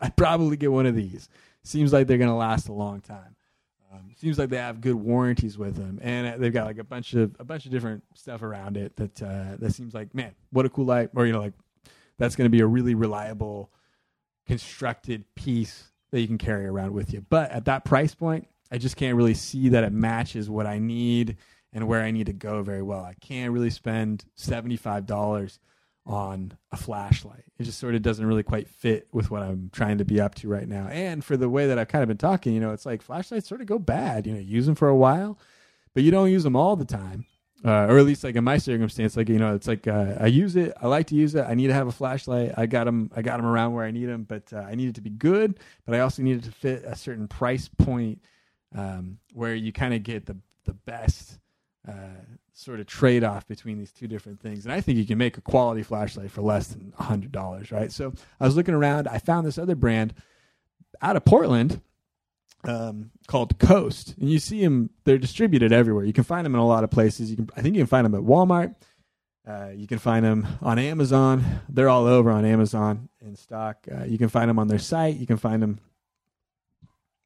I'd 0.00 0.16
probably 0.16 0.56
get 0.56 0.72
one 0.72 0.86
of 0.86 0.96
these. 0.96 1.28
Seems 1.62 1.92
like 1.92 2.08
they're 2.08 2.18
gonna 2.18 2.36
last 2.36 2.68
a 2.68 2.72
long 2.72 3.00
time. 3.00 3.36
Um, 3.92 4.10
seems 4.16 4.38
like 4.38 4.48
they 4.48 4.56
have 4.56 4.80
good 4.80 4.94
warranties 4.94 5.58
with 5.58 5.76
them, 5.76 5.98
and 6.02 6.42
they've 6.42 6.52
got 6.52 6.66
like 6.66 6.78
a 6.78 6.84
bunch 6.84 7.12
of 7.12 7.36
a 7.38 7.44
bunch 7.44 7.66
of 7.66 7.72
different 7.72 8.02
stuff 8.14 8.42
around 8.42 8.76
it 8.76 8.96
that 8.96 9.22
uh, 9.22 9.56
that 9.58 9.72
seems 9.74 9.92
like 9.92 10.14
man, 10.14 10.32
what 10.50 10.64
a 10.64 10.70
cool 10.70 10.86
light, 10.86 11.10
or 11.14 11.26
you 11.26 11.32
know, 11.32 11.40
like 11.40 11.52
that's 12.18 12.34
going 12.36 12.46
to 12.46 12.50
be 12.50 12.60
a 12.60 12.66
really 12.66 12.94
reliable, 12.94 13.70
constructed 14.46 15.24
piece 15.34 15.90
that 16.10 16.20
you 16.20 16.26
can 16.26 16.38
carry 16.38 16.66
around 16.66 16.92
with 16.92 17.12
you. 17.12 17.24
But 17.28 17.50
at 17.50 17.66
that 17.66 17.84
price 17.84 18.14
point, 18.14 18.48
I 18.70 18.78
just 18.78 18.96
can't 18.96 19.16
really 19.16 19.34
see 19.34 19.68
that 19.70 19.84
it 19.84 19.92
matches 19.92 20.48
what 20.48 20.66
I 20.66 20.78
need 20.78 21.36
and 21.72 21.86
where 21.86 22.02
I 22.02 22.10
need 22.10 22.26
to 22.26 22.32
go 22.32 22.62
very 22.62 22.82
well. 22.82 23.04
I 23.04 23.14
can't 23.20 23.52
really 23.52 23.70
spend 23.70 24.24
seventy 24.36 24.76
five 24.76 25.04
dollars 25.04 25.58
on 26.04 26.56
a 26.72 26.76
flashlight. 26.76 27.44
It 27.58 27.64
just 27.64 27.78
sort 27.78 27.94
of 27.94 28.02
doesn't 28.02 28.26
really 28.26 28.42
quite 28.42 28.68
fit 28.68 29.06
with 29.12 29.30
what 29.30 29.42
I'm 29.42 29.70
trying 29.72 29.98
to 29.98 30.04
be 30.04 30.20
up 30.20 30.34
to 30.36 30.48
right 30.48 30.66
now. 30.66 30.88
And 30.88 31.24
for 31.24 31.36
the 31.36 31.48
way 31.48 31.68
that 31.68 31.78
I've 31.78 31.88
kind 31.88 32.02
of 32.02 32.08
been 32.08 32.18
talking, 32.18 32.54
you 32.54 32.60
know, 32.60 32.72
it's 32.72 32.86
like 32.86 33.02
flashlights 33.02 33.48
sort 33.48 33.60
of 33.60 33.66
go 33.66 33.78
bad. 33.78 34.26
You 34.26 34.34
know, 34.34 34.40
use 34.40 34.66
them 34.66 34.74
for 34.74 34.88
a 34.88 34.96
while, 34.96 35.38
but 35.94 36.02
you 36.02 36.10
don't 36.10 36.30
use 36.30 36.42
them 36.42 36.56
all 36.56 36.76
the 36.76 36.84
time. 36.84 37.26
Uh, 37.64 37.86
or 37.88 37.98
at 37.98 38.04
least 38.04 38.24
like 38.24 38.34
in 38.34 38.42
my 38.42 38.58
circumstance, 38.58 39.16
like 39.16 39.28
you 39.28 39.38
know, 39.38 39.54
it's 39.54 39.68
like 39.68 39.86
uh, 39.86 40.16
I 40.18 40.26
use 40.26 40.56
it. 40.56 40.72
I 40.82 40.88
like 40.88 41.06
to 41.08 41.14
use 41.14 41.36
it. 41.36 41.44
I 41.48 41.54
need 41.54 41.68
to 41.68 41.74
have 41.74 41.86
a 41.86 41.92
flashlight. 41.92 42.52
I 42.56 42.66
got 42.66 42.84
them. 42.84 43.08
I 43.14 43.22
got 43.22 43.36
them 43.36 43.46
around 43.46 43.74
where 43.74 43.84
I 43.84 43.92
need 43.92 44.06
them, 44.06 44.24
but 44.24 44.52
uh, 44.52 44.56
I 44.58 44.74
need 44.74 44.88
it 44.88 44.96
to 44.96 45.00
be 45.00 45.10
good. 45.10 45.60
But 45.86 45.94
I 45.94 46.00
also 46.00 46.22
need 46.22 46.38
it 46.38 46.44
to 46.44 46.50
fit 46.50 46.82
a 46.84 46.96
certain 46.96 47.28
price 47.28 47.68
point 47.68 48.20
um, 48.74 49.18
where 49.32 49.54
you 49.54 49.72
kind 49.72 49.94
of 49.94 50.02
get 50.02 50.26
the 50.26 50.36
the 50.64 50.72
best 50.72 51.38
uh, 51.86 52.24
sort 52.62 52.80
of 52.80 52.86
trade 52.86 53.24
off 53.24 53.46
between 53.46 53.78
these 53.78 53.92
two 53.92 54.06
different 54.06 54.40
things. 54.40 54.64
And 54.64 54.72
I 54.72 54.80
think 54.80 54.98
you 54.98 55.06
can 55.06 55.18
make 55.18 55.36
a 55.36 55.40
quality 55.40 55.82
flashlight 55.82 56.30
for 56.30 56.42
less 56.42 56.68
than 56.68 56.92
$100, 56.98 57.72
right? 57.72 57.90
So 57.90 58.12
I 58.40 58.44
was 58.44 58.56
looking 58.56 58.74
around. 58.74 59.08
I 59.08 59.18
found 59.18 59.46
this 59.46 59.58
other 59.58 59.74
brand 59.74 60.14
out 61.00 61.16
of 61.16 61.24
Portland 61.24 61.80
um, 62.64 63.10
called 63.26 63.58
Coast. 63.58 64.14
And 64.18 64.30
you 64.30 64.38
see 64.38 64.62
them, 64.62 64.90
they're 65.04 65.18
distributed 65.18 65.72
everywhere. 65.72 66.04
You 66.04 66.12
can 66.12 66.24
find 66.24 66.44
them 66.44 66.54
in 66.54 66.60
a 66.60 66.66
lot 66.66 66.84
of 66.84 66.90
places. 66.90 67.30
You 67.30 67.36
can, 67.36 67.50
I 67.56 67.62
think 67.62 67.74
you 67.74 67.80
can 67.80 67.88
find 67.88 68.04
them 68.04 68.14
at 68.14 68.22
Walmart. 68.22 68.74
Uh, 69.46 69.70
you 69.74 69.88
can 69.88 69.98
find 69.98 70.24
them 70.24 70.46
on 70.60 70.78
Amazon. 70.78 71.44
They're 71.68 71.88
all 71.88 72.06
over 72.06 72.30
on 72.30 72.44
Amazon 72.44 73.08
in 73.20 73.34
stock. 73.34 73.86
Uh, 73.92 74.04
you 74.04 74.16
can 74.16 74.28
find 74.28 74.48
them 74.48 74.60
on 74.60 74.68
their 74.68 74.78
site. 74.78 75.16
You 75.16 75.26
can 75.26 75.36
find 75.36 75.60
them. 75.60 75.80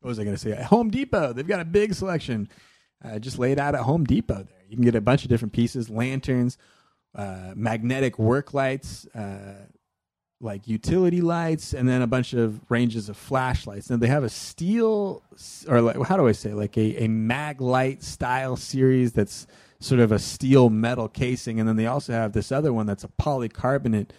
What 0.00 0.08
was 0.08 0.18
I 0.18 0.24
going 0.24 0.36
to 0.36 0.40
say? 0.40 0.52
At 0.52 0.64
Home 0.64 0.88
Depot. 0.90 1.34
They've 1.34 1.46
got 1.46 1.60
a 1.60 1.64
big 1.64 1.92
selection 1.92 2.48
uh, 3.04 3.18
just 3.18 3.38
laid 3.38 3.58
out 3.58 3.74
at 3.74 3.82
Home 3.82 4.04
Depot 4.04 4.44
there. 4.44 4.55
You 4.68 4.76
can 4.76 4.84
get 4.84 4.94
a 4.94 5.00
bunch 5.00 5.22
of 5.22 5.28
different 5.28 5.52
pieces, 5.52 5.88
lanterns, 5.88 6.58
uh, 7.14 7.52
magnetic 7.54 8.18
work 8.18 8.54
lights, 8.54 9.06
uh, 9.14 9.66
like 10.40 10.68
utility 10.68 11.20
lights, 11.20 11.72
and 11.72 11.88
then 11.88 12.02
a 12.02 12.06
bunch 12.06 12.34
of 12.34 12.60
ranges 12.70 13.08
of 13.08 13.16
flashlights. 13.16 13.88
And 13.88 14.02
they 14.02 14.08
have 14.08 14.24
a 14.24 14.28
steel, 14.28 15.22
or 15.66 15.80
like, 15.80 16.02
how 16.06 16.16
do 16.16 16.28
I 16.28 16.32
say, 16.32 16.52
like 16.52 16.76
a, 16.76 17.04
a 17.04 17.08
Maglite 17.08 18.02
style 18.02 18.56
series 18.56 19.12
that's 19.12 19.46
sort 19.80 20.00
of 20.00 20.12
a 20.12 20.18
steel 20.18 20.68
metal 20.68 21.08
casing, 21.08 21.58
and 21.58 21.68
then 21.68 21.76
they 21.76 21.86
also 21.86 22.12
have 22.12 22.32
this 22.32 22.52
other 22.52 22.72
one 22.72 22.86
that's 22.86 23.04
a 23.04 23.08
polycarbonate 23.08 24.10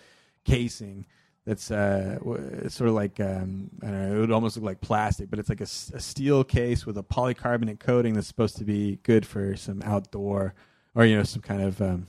casing 0.46 1.06
that's 1.48 1.72
uh, 1.72 2.20
sort 2.68 2.90
of 2.90 2.94
like 2.96 3.22
um, 3.22 3.70
I 3.82 3.86
don't 3.86 4.10
know, 4.10 4.18
it 4.18 4.20
would 4.20 4.32
almost 4.32 4.58
look 4.58 4.66
like 4.66 4.82
plastic, 4.82 5.30
but 5.30 5.40
it's 5.40 5.48
like 5.48 5.62
a, 5.62 5.96
a, 5.96 6.00
steel 6.00 6.44
case 6.44 6.86
with 6.86 6.98
a 6.98 7.04
polycarbonate 7.04 7.80
coating 7.80 8.16
that's 8.16 8.28
supposed 8.28 8.58
to 8.58 8.66
be 8.66 9.00
good 9.04 9.26
for 9.26 9.56
some 9.56 9.82
outdoor 9.86 10.54
or 10.94 11.06
you 11.06 11.16
know 11.16 11.24
some 11.24 11.42
kind 11.42 11.62
of 11.62 11.82
um, 11.82 12.08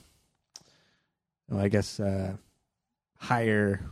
well, 1.47 1.61
I 1.61 1.69
guess 1.69 2.01
uh, 2.01 2.33
higher 3.17 3.89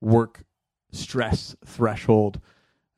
work 0.00 0.44
stress 0.92 1.56
threshold 1.66 2.40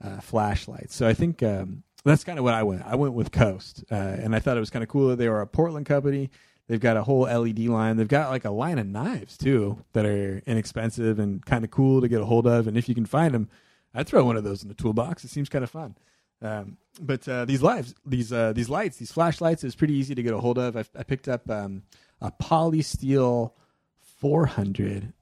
uh, 0.05 0.21
flashlights. 0.21 0.95
So 0.95 1.09
I 1.09 1.15
think 1.15 1.43
um, 1.43 1.83
that's 2.05 2.25
kind 2.25 2.39
of 2.39 2.45
what 2.45 2.53
I 2.53 2.63
went. 2.63 2.83
I 2.85 2.97
went 2.97 3.15
with 3.15 3.33
Coast, 3.33 3.85
uh, 3.91 3.95
and 3.95 4.37
I 4.37 4.41
thought 4.41 4.59
it 4.59 4.61
was 4.61 4.69
kind 4.69 4.83
of 4.83 4.91
cool 4.91 5.09
that 5.09 5.17
they 5.17 5.31
were 5.31 5.41
a 5.41 5.47
Portland 5.47 5.87
company 5.87 6.29
They've 6.69 6.81
got 6.81 6.97
a 6.97 7.05
whole 7.05 7.23
LED 7.23 7.61
line. 7.61 7.97
They've 7.97 8.09
got 8.09 8.31
like 8.31 8.45
a 8.45 8.51
line 8.51 8.79
of 8.79 8.87
knives 8.87 9.37
too 9.37 9.85
that 9.93 10.05
are 10.05 10.43
inexpensive 10.47 11.19
and 11.19 11.45
kind 11.45 11.65
of 11.65 11.71
cool 11.71 12.01
to 12.01 12.09
get 12.09 12.21
a 12.21 12.25
hold 12.25 12.47
of. 12.47 12.67
And 12.67 12.77
if 12.77 12.89
you 12.89 12.95
can 12.95 13.07
find 13.07 13.33
them, 13.33 13.49
I'd 13.95 14.09
throw 14.09 14.25
one 14.25 14.37
of 14.37 14.45
those 14.45 14.63
in 14.63 14.69
the 14.69 14.75
toolbox. 14.75 15.25
It 15.25 15.31
seems 15.31 15.49
kind 15.49 15.65
of 15.65 15.71
fun. 15.71 15.97
Um, 16.43 16.77
but 17.01 17.27
uh, 17.29 17.45
these 17.45 17.63
lights, 17.63 17.95
these 18.05 18.33
uh, 18.33 18.53
these 18.53 18.69
lights, 18.69 18.97
these 18.97 19.13
flashlights, 19.13 19.65
is 19.65 19.75
pretty 19.75 19.95
easy 19.95 20.15
to 20.15 20.23
get 20.23 20.35
a 20.35 20.39
hold 20.39 20.59
of. 20.59 20.77
I've, 20.77 20.91
i 20.97 21.03
picked 21.03 21.29
up 21.29 21.49
um, 21.49 21.83
a 22.21 22.31
Polysteel 22.31 23.53
400 24.01 25.13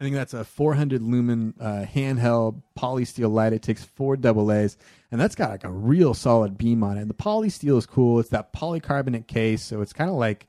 I 0.00 0.04
think 0.04 0.14
that's 0.14 0.34
a 0.34 0.44
400 0.44 1.02
lumen 1.02 1.54
uh, 1.60 1.84
handheld 1.92 2.62
polysteel 2.78 3.32
light. 3.32 3.52
It 3.52 3.62
takes 3.62 3.82
four 3.82 4.16
double 4.16 4.52
A's, 4.52 4.76
and 5.10 5.20
that's 5.20 5.34
got 5.34 5.50
like 5.50 5.64
a 5.64 5.70
real 5.70 6.14
solid 6.14 6.56
beam 6.56 6.84
on 6.84 6.96
it. 6.96 7.00
And 7.00 7.10
the 7.10 7.14
polysteel 7.14 7.78
is 7.78 7.86
cool. 7.86 8.20
It's 8.20 8.28
that 8.28 8.52
polycarbonate 8.52 9.26
case, 9.26 9.62
so 9.62 9.80
it's 9.80 9.92
kind 9.92 10.08
of 10.08 10.16
like 10.16 10.46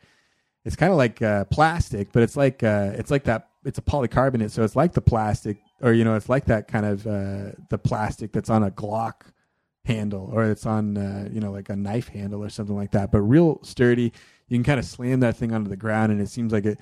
it's 0.66 0.76
kind 0.76 0.92
of 0.92 0.98
like 0.98 1.22
uh, 1.22 1.46
plastic, 1.46 2.12
but 2.12 2.22
it's 2.22 2.38
like 2.38 2.62
uh, 2.62 2.92
it's 2.96 3.10
like 3.10 3.24
that. 3.24 3.48
It's 3.66 3.80
a 3.80 3.82
polycarbonate, 3.82 4.52
so 4.52 4.64
it's 4.64 4.76
like 4.76 4.94
the 4.94 5.02
plastic, 5.02 5.58
or 5.82 5.94
you 5.94 6.04
know, 6.04 6.16
it's 6.16 6.30
like 6.30 6.46
that 6.46 6.68
kind 6.68 6.86
of 6.86 7.08
uh, 7.08 7.52
the 7.70 7.78
plastic 7.78 8.32
that's 8.32 8.52
on 8.52 8.64
a 8.64 8.70
Glock 8.70 9.22
handle, 9.84 10.30
or 10.32 10.46
it's 10.46 10.68
on 10.68 10.96
uh, 10.96 11.28
you 11.32 11.40
know 11.40 11.52
like 11.52 11.70
a 11.70 11.76
knife 11.76 12.10
handle 12.10 12.44
or 12.44 12.50
something 12.50 12.76
like 12.76 12.92
that. 12.92 13.12
But 13.12 13.22
real 13.22 13.60
sturdy. 13.64 14.14
You 14.48 14.58
can 14.58 14.64
kind 14.64 14.80
of 14.80 14.86
slam 14.86 15.20
that 15.20 15.38
thing 15.38 15.54
onto 15.54 15.70
the 15.70 15.78
ground, 15.78 16.12
and 16.12 16.20
it 16.20 16.28
seems 16.28 16.52
like 16.52 16.66
it 16.66 16.80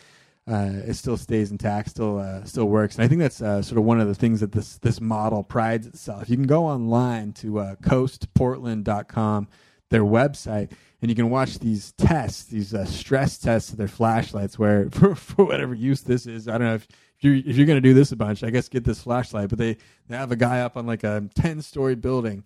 uh, 0.47 0.71
it 0.85 0.93
still 0.93 1.17
stays 1.17 1.51
intact, 1.51 1.89
still 1.89 2.19
uh, 2.19 2.43
still 2.45 2.65
works. 2.65 2.95
And 2.95 3.03
I 3.03 3.07
think 3.07 3.19
that's 3.19 3.41
uh, 3.41 3.61
sort 3.61 3.77
of 3.77 3.83
one 3.83 3.99
of 3.99 4.07
the 4.07 4.15
things 4.15 4.39
that 4.39 4.53
this 4.53 4.77
this 4.77 5.01
model 5.01 5.43
prides 5.43 5.85
itself. 5.85 6.29
You 6.29 6.37
can 6.37 6.47
go 6.47 6.65
online 6.65 7.33
to 7.33 7.59
uh, 7.59 7.75
coastportland.com, 7.75 9.47
their 9.89 10.03
website, 10.03 10.71
and 11.01 11.11
you 11.11 11.15
can 11.15 11.29
watch 11.29 11.59
these 11.59 11.91
tests, 11.93 12.45
these 12.45 12.73
uh, 12.73 12.85
stress 12.85 13.37
tests 13.37 13.71
of 13.71 13.77
their 13.77 13.89
flashlights. 13.89 14.57
Where 14.57 14.89
for, 14.91 15.15
for 15.15 15.45
whatever 15.45 15.73
use 15.73 16.01
this 16.01 16.25
is, 16.25 16.47
I 16.47 16.53
don't 16.53 16.67
know 16.67 16.75
if 16.75 16.87
you're 17.19 17.35
if 17.35 17.57
you're 17.57 17.67
going 17.67 17.81
to 17.81 17.89
do 17.89 17.93
this 17.93 18.13
a 18.13 18.15
bunch, 18.15 18.41
I 18.43 18.49
guess 18.49 18.69
get 18.69 18.85
this 18.85 19.01
flashlight. 19.01 19.49
But 19.49 19.59
they 19.59 19.75
they 20.07 20.15
have 20.15 20.31
a 20.31 20.37
guy 20.37 20.61
up 20.61 20.77
on 20.77 20.85
like 20.85 21.03
a 21.03 21.29
ten 21.35 21.61
story 21.61 21.95
building. 21.95 22.43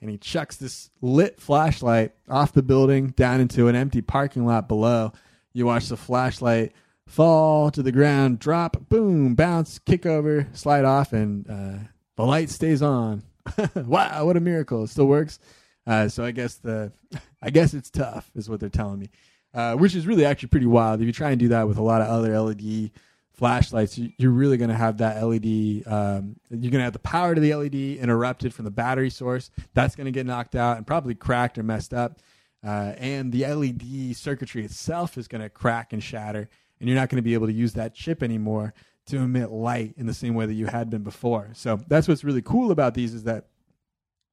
And 0.00 0.10
he 0.10 0.18
chucks 0.18 0.56
this 0.56 0.90
lit 1.00 1.40
flashlight 1.40 2.12
off 2.28 2.52
the 2.52 2.62
building 2.62 3.08
down 3.08 3.40
into 3.40 3.68
an 3.68 3.76
empty 3.76 4.00
parking 4.00 4.44
lot 4.44 4.66
below. 4.66 5.12
You 5.52 5.66
watch 5.66 5.88
the 5.88 5.96
flashlight 5.96 6.72
fall 7.12 7.70
to 7.70 7.82
the 7.82 7.92
ground, 7.92 8.38
drop, 8.38 8.88
boom, 8.88 9.34
bounce, 9.34 9.78
kick 9.78 10.06
over, 10.06 10.48
slide 10.54 10.86
off, 10.86 11.12
and 11.12 11.48
uh, 11.48 11.78
the 12.16 12.24
light 12.24 12.48
stays 12.48 12.80
on. 12.80 13.22
wow, 13.74 14.24
what 14.24 14.36
a 14.36 14.40
miracle! 14.40 14.84
It 14.84 14.88
still 14.88 15.04
works. 15.04 15.38
Uh, 15.86 16.08
so 16.08 16.24
I 16.24 16.30
guess 16.30 16.54
the, 16.56 16.92
I 17.42 17.50
guess 17.50 17.74
it's 17.74 17.90
tough, 17.90 18.30
is 18.34 18.48
what 18.48 18.60
they're 18.60 18.70
telling 18.70 18.98
me, 18.98 19.10
uh, 19.52 19.74
which 19.74 19.94
is 19.94 20.06
really 20.06 20.24
actually 20.24 20.48
pretty 20.48 20.66
wild. 20.66 21.00
If 21.00 21.06
you 21.06 21.12
try 21.12 21.30
and 21.30 21.38
do 21.38 21.48
that 21.48 21.68
with 21.68 21.76
a 21.76 21.82
lot 21.82 22.00
of 22.00 22.08
other 22.08 22.38
LED 22.40 22.92
flashlights, 23.34 23.98
you're 23.98 24.30
really 24.30 24.56
going 24.56 24.70
to 24.70 24.76
have 24.76 24.98
that 24.98 25.22
LED. 25.22 25.82
Um, 25.86 26.36
you're 26.48 26.70
going 26.70 26.80
to 26.80 26.84
have 26.84 26.94
the 26.94 26.98
power 26.98 27.34
to 27.34 27.40
the 27.40 27.54
LED 27.54 27.74
interrupted 27.74 28.54
from 28.54 28.64
the 28.64 28.70
battery 28.70 29.10
source. 29.10 29.50
That's 29.74 29.96
going 29.96 30.06
to 30.06 30.12
get 30.12 30.24
knocked 30.24 30.54
out 30.54 30.78
and 30.78 30.86
probably 30.86 31.14
cracked 31.14 31.58
or 31.58 31.62
messed 31.62 31.92
up. 31.92 32.20
Uh, 32.64 32.94
and 32.96 33.32
the 33.32 33.44
LED 33.44 34.16
circuitry 34.16 34.64
itself 34.64 35.18
is 35.18 35.26
going 35.26 35.42
to 35.42 35.50
crack 35.50 35.92
and 35.92 36.02
shatter 36.02 36.48
and 36.82 36.88
you're 36.88 36.98
not 36.98 37.08
going 37.08 37.16
to 37.16 37.22
be 37.22 37.34
able 37.34 37.46
to 37.46 37.52
use 37.52 37.74
that 37.74 37.94
chip 37.94 38.24
anymore 38.24 38.74
to 39.06 39.18
emit 39.18 39.52
light 39.52 39.94
in 39.96 40.06
the 40.06 40.12
same 40.12 40.34
way 40.34 40.46
that 40.46 40.54
you 40.54 40.66
had 40.66 40.90
been 40.90 41.04
before. 41.04 41.50
So 41.54 41.78
that's 41.86 42.08
what's 42.08 42.24
really 42.24 42.42
cool 42.42 42.72
about 42.72 42.94
these 42.94 43.14
is 43.14 43.22
that 43.22 43.46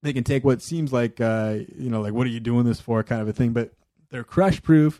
they 0.01 0.13
can 0.13 0.23
take 0.23 0.43
what 0.43 0.59
seems 0.63 0.91
like 0.91 1.21
uh, 1.21 1.57
you 1.77 1.91
know 1.91 2.01
like 2.01 2.13
what 2.13 2.25
are 2.25 2.31
you 2.31 2.39
doing 2.39 2.65
this 2.65 2.81
for 2.81 3.03
kind 3.03 3.21
of 3.21 3.27
a 3.27 3.33
thing, 3.33 3.53
but 3.53 3.71
they're 4.09 4.23
crush 4.23 4.63
proof. 4.63 4.99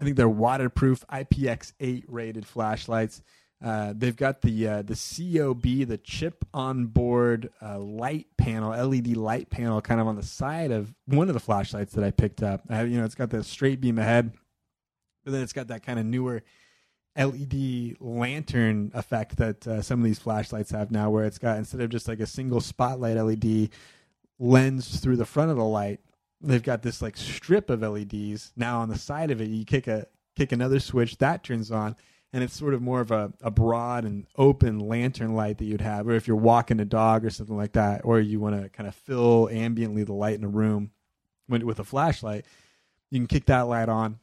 I 0.00 0.04
think 0.04 0.16
they're 0.16 0.26
waterproof 0.26 1.04
IPX8 1.08 2.04
rated 2.08 2.46
flashlights. 2.46 3.20
Uh, 3.62 3.92
they've 3.94 4.16
got 4.16 4.40
the 4.40 4.68
uh, 4.68 4.82
the 4.82 4.94
COB, 4.94 5.86
the 5.86 6.00
chip 6.02 6.46
on 6.54 6.86
board 6.86 7.50
uh, 7.60 7.78
light 7.78 8.26
panel, 8.38 8.70
LED 8.70 9.18
light 9.18 9.50
panel, 9.50 9.82
kind 9.82 10.00
of 10.00 10.06
on 10.06 10.16
the 10.16 10.22
side 10.22 10.70
of 10.70 10.94
one 11.04 11.28
of 11.28 11.34
the 11.34 11.40
flashlights 11.40 11.92
that 11.92 12.04
I 12.04 12.10
picked 12.10 12.42
up. 12.42 12.62
you 12.70 12.96
know, 12.96 13.04
it's 13.04 13.14
got 13.14 13.28
the 13.28 13.44
straight 13.44 13.82
beam 13.82 13.98
ahead 13.98 14.32
but 15.24 15.32
then 15.32 15.42
it's 15.42 15.52
got 15.52 15.68
that 15.68 15.82
kind 15.82 15.98
of 15.98 16.06
newer 16.06 16.42
LED 17.16 17.96
lantern 18.00 18.90
effect 18.94 19.36
that 19.36 19.66
uh, 19.66 19.82
some 19.82 19.98
of 19.98 20.04
these 20.04 20.18
flashlights 20.18 20.70
have 20.70 20.90
now, 20.90 21.10
where 21.10 21.24
it's 21.24 21.38
got 21.38 21.58
instead 21.58 21.80
of 21.80 21.90
just 21.90 22.08
like 22.08 22.20
a 22.20 22.26
single 22.26 22.60
spotlight 22.60 23.16
LED 23.16 23.70
lens 24.38 25.00
through 25.00 25.16
the 25.16 25.24
front 25.24 25.50
of 25.50 25.56
the 25.56 25.64
light, 25.64 26.00
they've 26.40 26.62
got 26.62 26.82
this 26.82 27.02
like 27.02 27.16
strip 27.16 27.68
of 27.68 27.82
LEDs. 27.82 28.52
Now 28.56 28.80
on 28.80 28.88
the 28.88 28.98
side 28.98 29.30
of 29.30 29.40
it, 29.40 29.48
you 29.48 29.64
kick 29.64 29.86
a 29.86 30.06
kick 30.36 30.52
another 30.52 30.78
switch 30.78 31.18
that 31.18 31.42
turns 31.42 31.72
on, 31.72 31.96
and 32.32 32.44
it's 32.44 32.56
sort 32.56 32.74
of 32.74 32.80
more 32.80 33.00
of 33.00 33.10
a, 33.10 33.32
a 33.42 33.50
broad 33.50 34.04
and 34.04 34.26
open 34.36 34.78
lantern 34.78 35.34
light 35.34 35.58
that 35.58 35.64
you'd 35.64 35.80
have, 35.80 36.06
or 36.06 36.12
if 36.12 36.28
you're 36.28 36.36
walking 36.36 36.80
a 36.80 36.84
dog 36.84 37.24
or 37.24 37.30
something 37.30 37.56
like 37.56 37.72
that, 37.72 38.02
or 38.04 38.20
you 38.20 38.38
want 38.38 38.60
to 38.60 38.68
kind 38.68 38.88
of 38.88 38.94
fill 38.94 39.48
ambiently 39.52 40.06
the 40.06 40.12
light 40.12 40.38
in 40.38 40.44
a 40.44 40.48
room 40.48 40.92
with 41.48 41.80
a 41.80 41.84
flashlight, 41.84 42.46
you 43.10 43.18
can 43.18 43.26
kick 43.26 43.46
that 43.46 43.62
light 43.62 43.88
on 43.88 44.20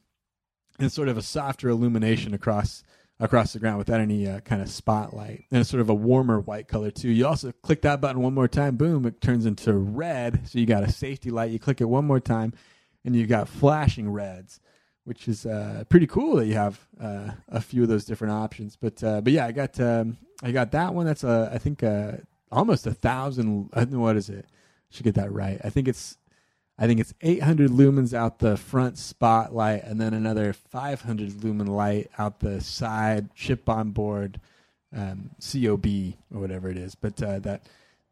and 0.78 0.92
sort 0.92 1.08
of 1.08 1.16
a 1.16 1.22
softer 1.22 1.68
illumination 1.68 2.34
across 2.34 2.82
across 3.20 3.52
the 3.52 3.58
ground 3.58 3.78
without 3.78 4.00
any 4.00 4.28
uh, 4.28 4.38
kind 4.40 4.62
of 4.62 4.70
spotlight. 4.70 5.44
And 5.50 5.60
it's 5.60 5.68
sort 5.68 5.80
of 5.80 5.90
a 5.90 5.94
warmer 5.94 6.38
white 6.38 6.68
color 6.68 6.92
too. 6.92 7.08
You 7.08 7.26
also 7.26 7.50
click 7.62 7.82
that 7.82 8.00
button 8.00 8.22
one 8.22 8.34
more 8.34 8.46
time 8.46 8.76
boom 8.76 9.06
it 9.06 9.20
turns 9.20 9.44
into 9.44 9.72
red. 9.72 10.48
So 10.48 10.58
you 10.58 10.66
got 10.66 10.84
a 10.84 10.92
safety 10.92 11.30
light. 11.30 11.50
You 11.50 11.58
click 11.58 11.80
it 11.80 11.86
one 11.86 12.04
more 12.04 12.20
time 12.20 12.52
and 13.04 13.16
you 13.16 13.26
got 13.26 13.48
flashing 13.48 14.10
reds 14.10 14.60
which 15.08 15.26
is 15.26 15.46
uh, 15.46 15.84
pretty 15.88 16.06
cool 16.06 16.36
that 16.36 16.44
you 16.44 16.52
have 16.52 16.86
uh, 17.00 17.30
a 17.48 17.62
few 17.62 17.82
of 17.82 17.88
those 17.88 18.04
different 18.04 18.30
options. 18.34 18.76
But 18.76 19.02
uh, 19.02 19.22
but 19.22 19.32
yeah 19.32 19.46
i 19.46 19.52
got 19.52 19.80
um, 19.80 20.18
i 20.42 20.52
got 20.52 20.70
that 20.72 20.94
one. 20.94 21.06
That's 21.06 21.24
a 21.24 21.50
i 21.52 21.56
think 21.56 21.82
uh, 21.82 22.12
almost 22.52 22.86
a 22.86 22.92
thousand 22.92 23.70
what 23.92 24.16
is 24.16 24.28
it? 24.28 24.46
Should 24.90 25.04
get 25.04 25.14
that 25.14 25.32
right. 25.32 25.60
I 25.64 25.70
think 25.70 25.88
it's 25.88 26.18
I 26.78 26.86
think 26.86 27.00
it's 27.00 27.14
800 27.20 27.70
lumens 27.70 28.14
out 28.14 28.38
the 28.38 28.56
front 28.56 28.98
spotlight, 28.98 29.82
and 29.82 30.00
then 30.00 30.14
another 30.14 30.52
500 30.52 31.42
lumen 31.42 31.66
light 31.66 32.10
out 32.18 32.38
the 32.38 32.60
side 32.60 33.34
chip 33.34 33.68
on 33.68 33.90
board 33.90 34.40
um, 34.96 35.30
COB 35.40 35.86
or 36.32 36.40
whatever 36.40 36.70
it 36.70 36.76
is. 36.76 36.94
But 36.94 37.20
uh, 37.22 37.40
that 37.40 37.62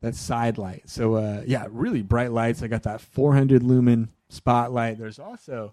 that 0.02 0.14
side 0.14 0.58
light. 0.58 0.82
So 0.87 1.14
uh, 1.14 1.42
yeah, 1.46 1.66
really 1.70 2.02
bright 2.02 2.32
lights. 2.32 2.62
I 2.62 2.66
got 2.66 2.82
that 2.82 3.00
400 3.00 3.62
lumen 3.62 4.08
spotlight. 4.28 4.99
There's 4.99 5.18
also 5.18 5.73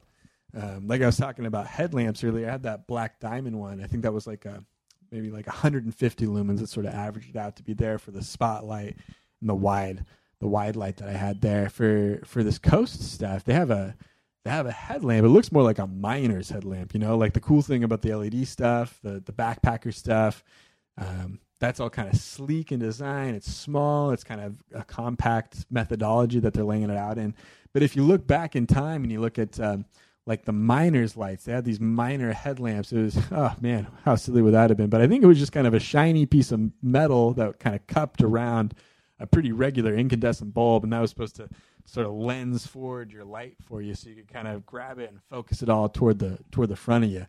um, 0.56 0.88
like 0.88 1.02
I 1.02 1.08
was 1.08 1.18
talking 1.18 1.46
about 1.46 1.68
headlamps 1.68 2.24
earlier. 2.24 2.48
I 2.48 2.52
had 2.52 2.64
that 2.64 2.86
black 2.86 3.20
diamond 3.20 3.60
one. 3.60 3.84
I 3.84 3.88
think 3.88 4.04
that 4.04 4.14
was 4.14 4.28
like 4.28 4.46
a 4.46 4.64
maybe 5.12 5.32
like 5.32 5.48
150 5.48 6.26
lumens. 6.28 6.62
It 6.62 6.70
sort 6.70 6.86
of 6.86 6.94
averaged 6.94 7.36
out 7.38 7.56
to 7.56 7.64
be 7.64 7.74
there 7.74 7.98
for 7.98 8.12
the 8.12 8.24
spotlight 8.24 8.98
and 9.42 9.50
the 9.50 9.56
wide 9.56 10.06
the 10.44 10.50
wide 10.50 10.76
light 10.76 10.98
that 10.98 11.08
I 11.08 11.14
had 11.14 11.40
there 11.40 11.70
for 11.70 12.20
for 12.26 12.44
this 12.44 12.60
coast 12.60 13.02
stuff. 13.02 13.46
They 13.46 13.54
have 13.54 13.72
a 13.72 13.96
they 14.44 14.52
have 14.52 14.66
a 14.66 14.74
headlamp. 14.74 15.26
It 15.26 15.30
looks 15.30 15.54
more 15.54 15.64
like 15.64 15.80
a 15.80 15.88
miner's 15.88 16.50
headlamp, 16.50 16.94
you 16.94 17.00
know. 17.00 17.18
Like 17.18 17.32
the 17.32 17.40
cool 17.40 17.62
thing 17.62 17.82
about 17.82 18.02
the 18.02 18.14
LED 18.14 18.46
stuff, 18.46 19.00
the 19.02 19.24
the 19.26 19.32
backpacker 19.32 19.94
stuff, 19.94 20.44
um, 20.98 21.40
that's 21.62 21.80
all 21.80 21.90
kind 21.90 22.10
of 22.10 22.20
sleek 22.20 22.74
in 22.74 22.80
design. 22.80 23.36
It's 23.36 23.50
small. 23.50 24.12
It's 24.12 24.26
kind 24.26 24.42
of 24.42 24.62
a 24.74 24.84
compact 24.84 25.66
methodology 25.72 26.40
that 26.42 26.54
they're 26.54 26.66
laying 26.66 26.90
it 26.90 26.98
out 26.98 27.18
in. 27.18 27.36
But 27.72 27.82
if 27.82 27.96
you 27.96 28.04
look 28.04 28.28
back 28.28 28.54
in 28.54 28.68
time 28.68 29.04
and 29.04 29.12
you 29.14 29.22
look 29.22 29.40
at 29.40 29.58
um, 29.62 29.86
like 30.26 30.44
the 30.44 30.52
miners' 30.52 31.16
lights, 31.16 31.46
they 31.46 31.54
had 31.54 31.64
these 31.64 31.80
miner 31.80 32.34
headlamps. 32.34 32.92
It 32.92 33.02
was 33.02 33.18
oh 33.32 33.56
man, 33.62 33.88
how 34.04 34.16
silly 34.16 34.42
would 34.42 34.56
that 34.56 34.72
have 34.72 34.78
been? 34.78 34.90
But 34.90 35.00
I 35.00 35.08
think 35.08 35.24
it 35.24 35.28
was 35.28 35.40
just 35.40 35.54
kind 35.54 35.68
of 35.68 35.74
a 35.74 35.80
shiny 35.80 36.26
piece 36.26 36.52
of 36.52 36.70
metal 36.82 37.34
that 37.36 37.60
kind 37.60 37.78
of 37.78 37.88
cupped 37.88 38.22
around 38.22 38.74
a 39.24 39.28
pretty 39.28 39.54
regular 39.54 39.96
incandescent 39.96 40.54
bulb, 40.54 40.84
and 40.84 40.92
that 40.92 41.00
was 41.00 41.10
supposed 41.10 41.38
to 41.38 41.48
sort 41.86 42.06
of 42.06 42.12
lens 42.12 42.68
forward 42.68 43.12
your 43.12 43.24
light 43.24 43.56
for 43.62 43.82
you, 43.82 43.96
so 43.96 44.10
you 44.10 44.16
could 44.16 44.28
kind 44.28 44.50
of 44.50 44.66
grab 44.66 45.00
it 45.00 45.10
and 45.10 45.22
focus 45.30 45.64
it 45.64 45.70
all 45.70 45.88
toward 45.88 46.20
the 46.20 46.38
toward 46.52 46.68
the 46.68 46.76
front 46.76 47.06
of 47.06 47.10
you. 47.10 47.26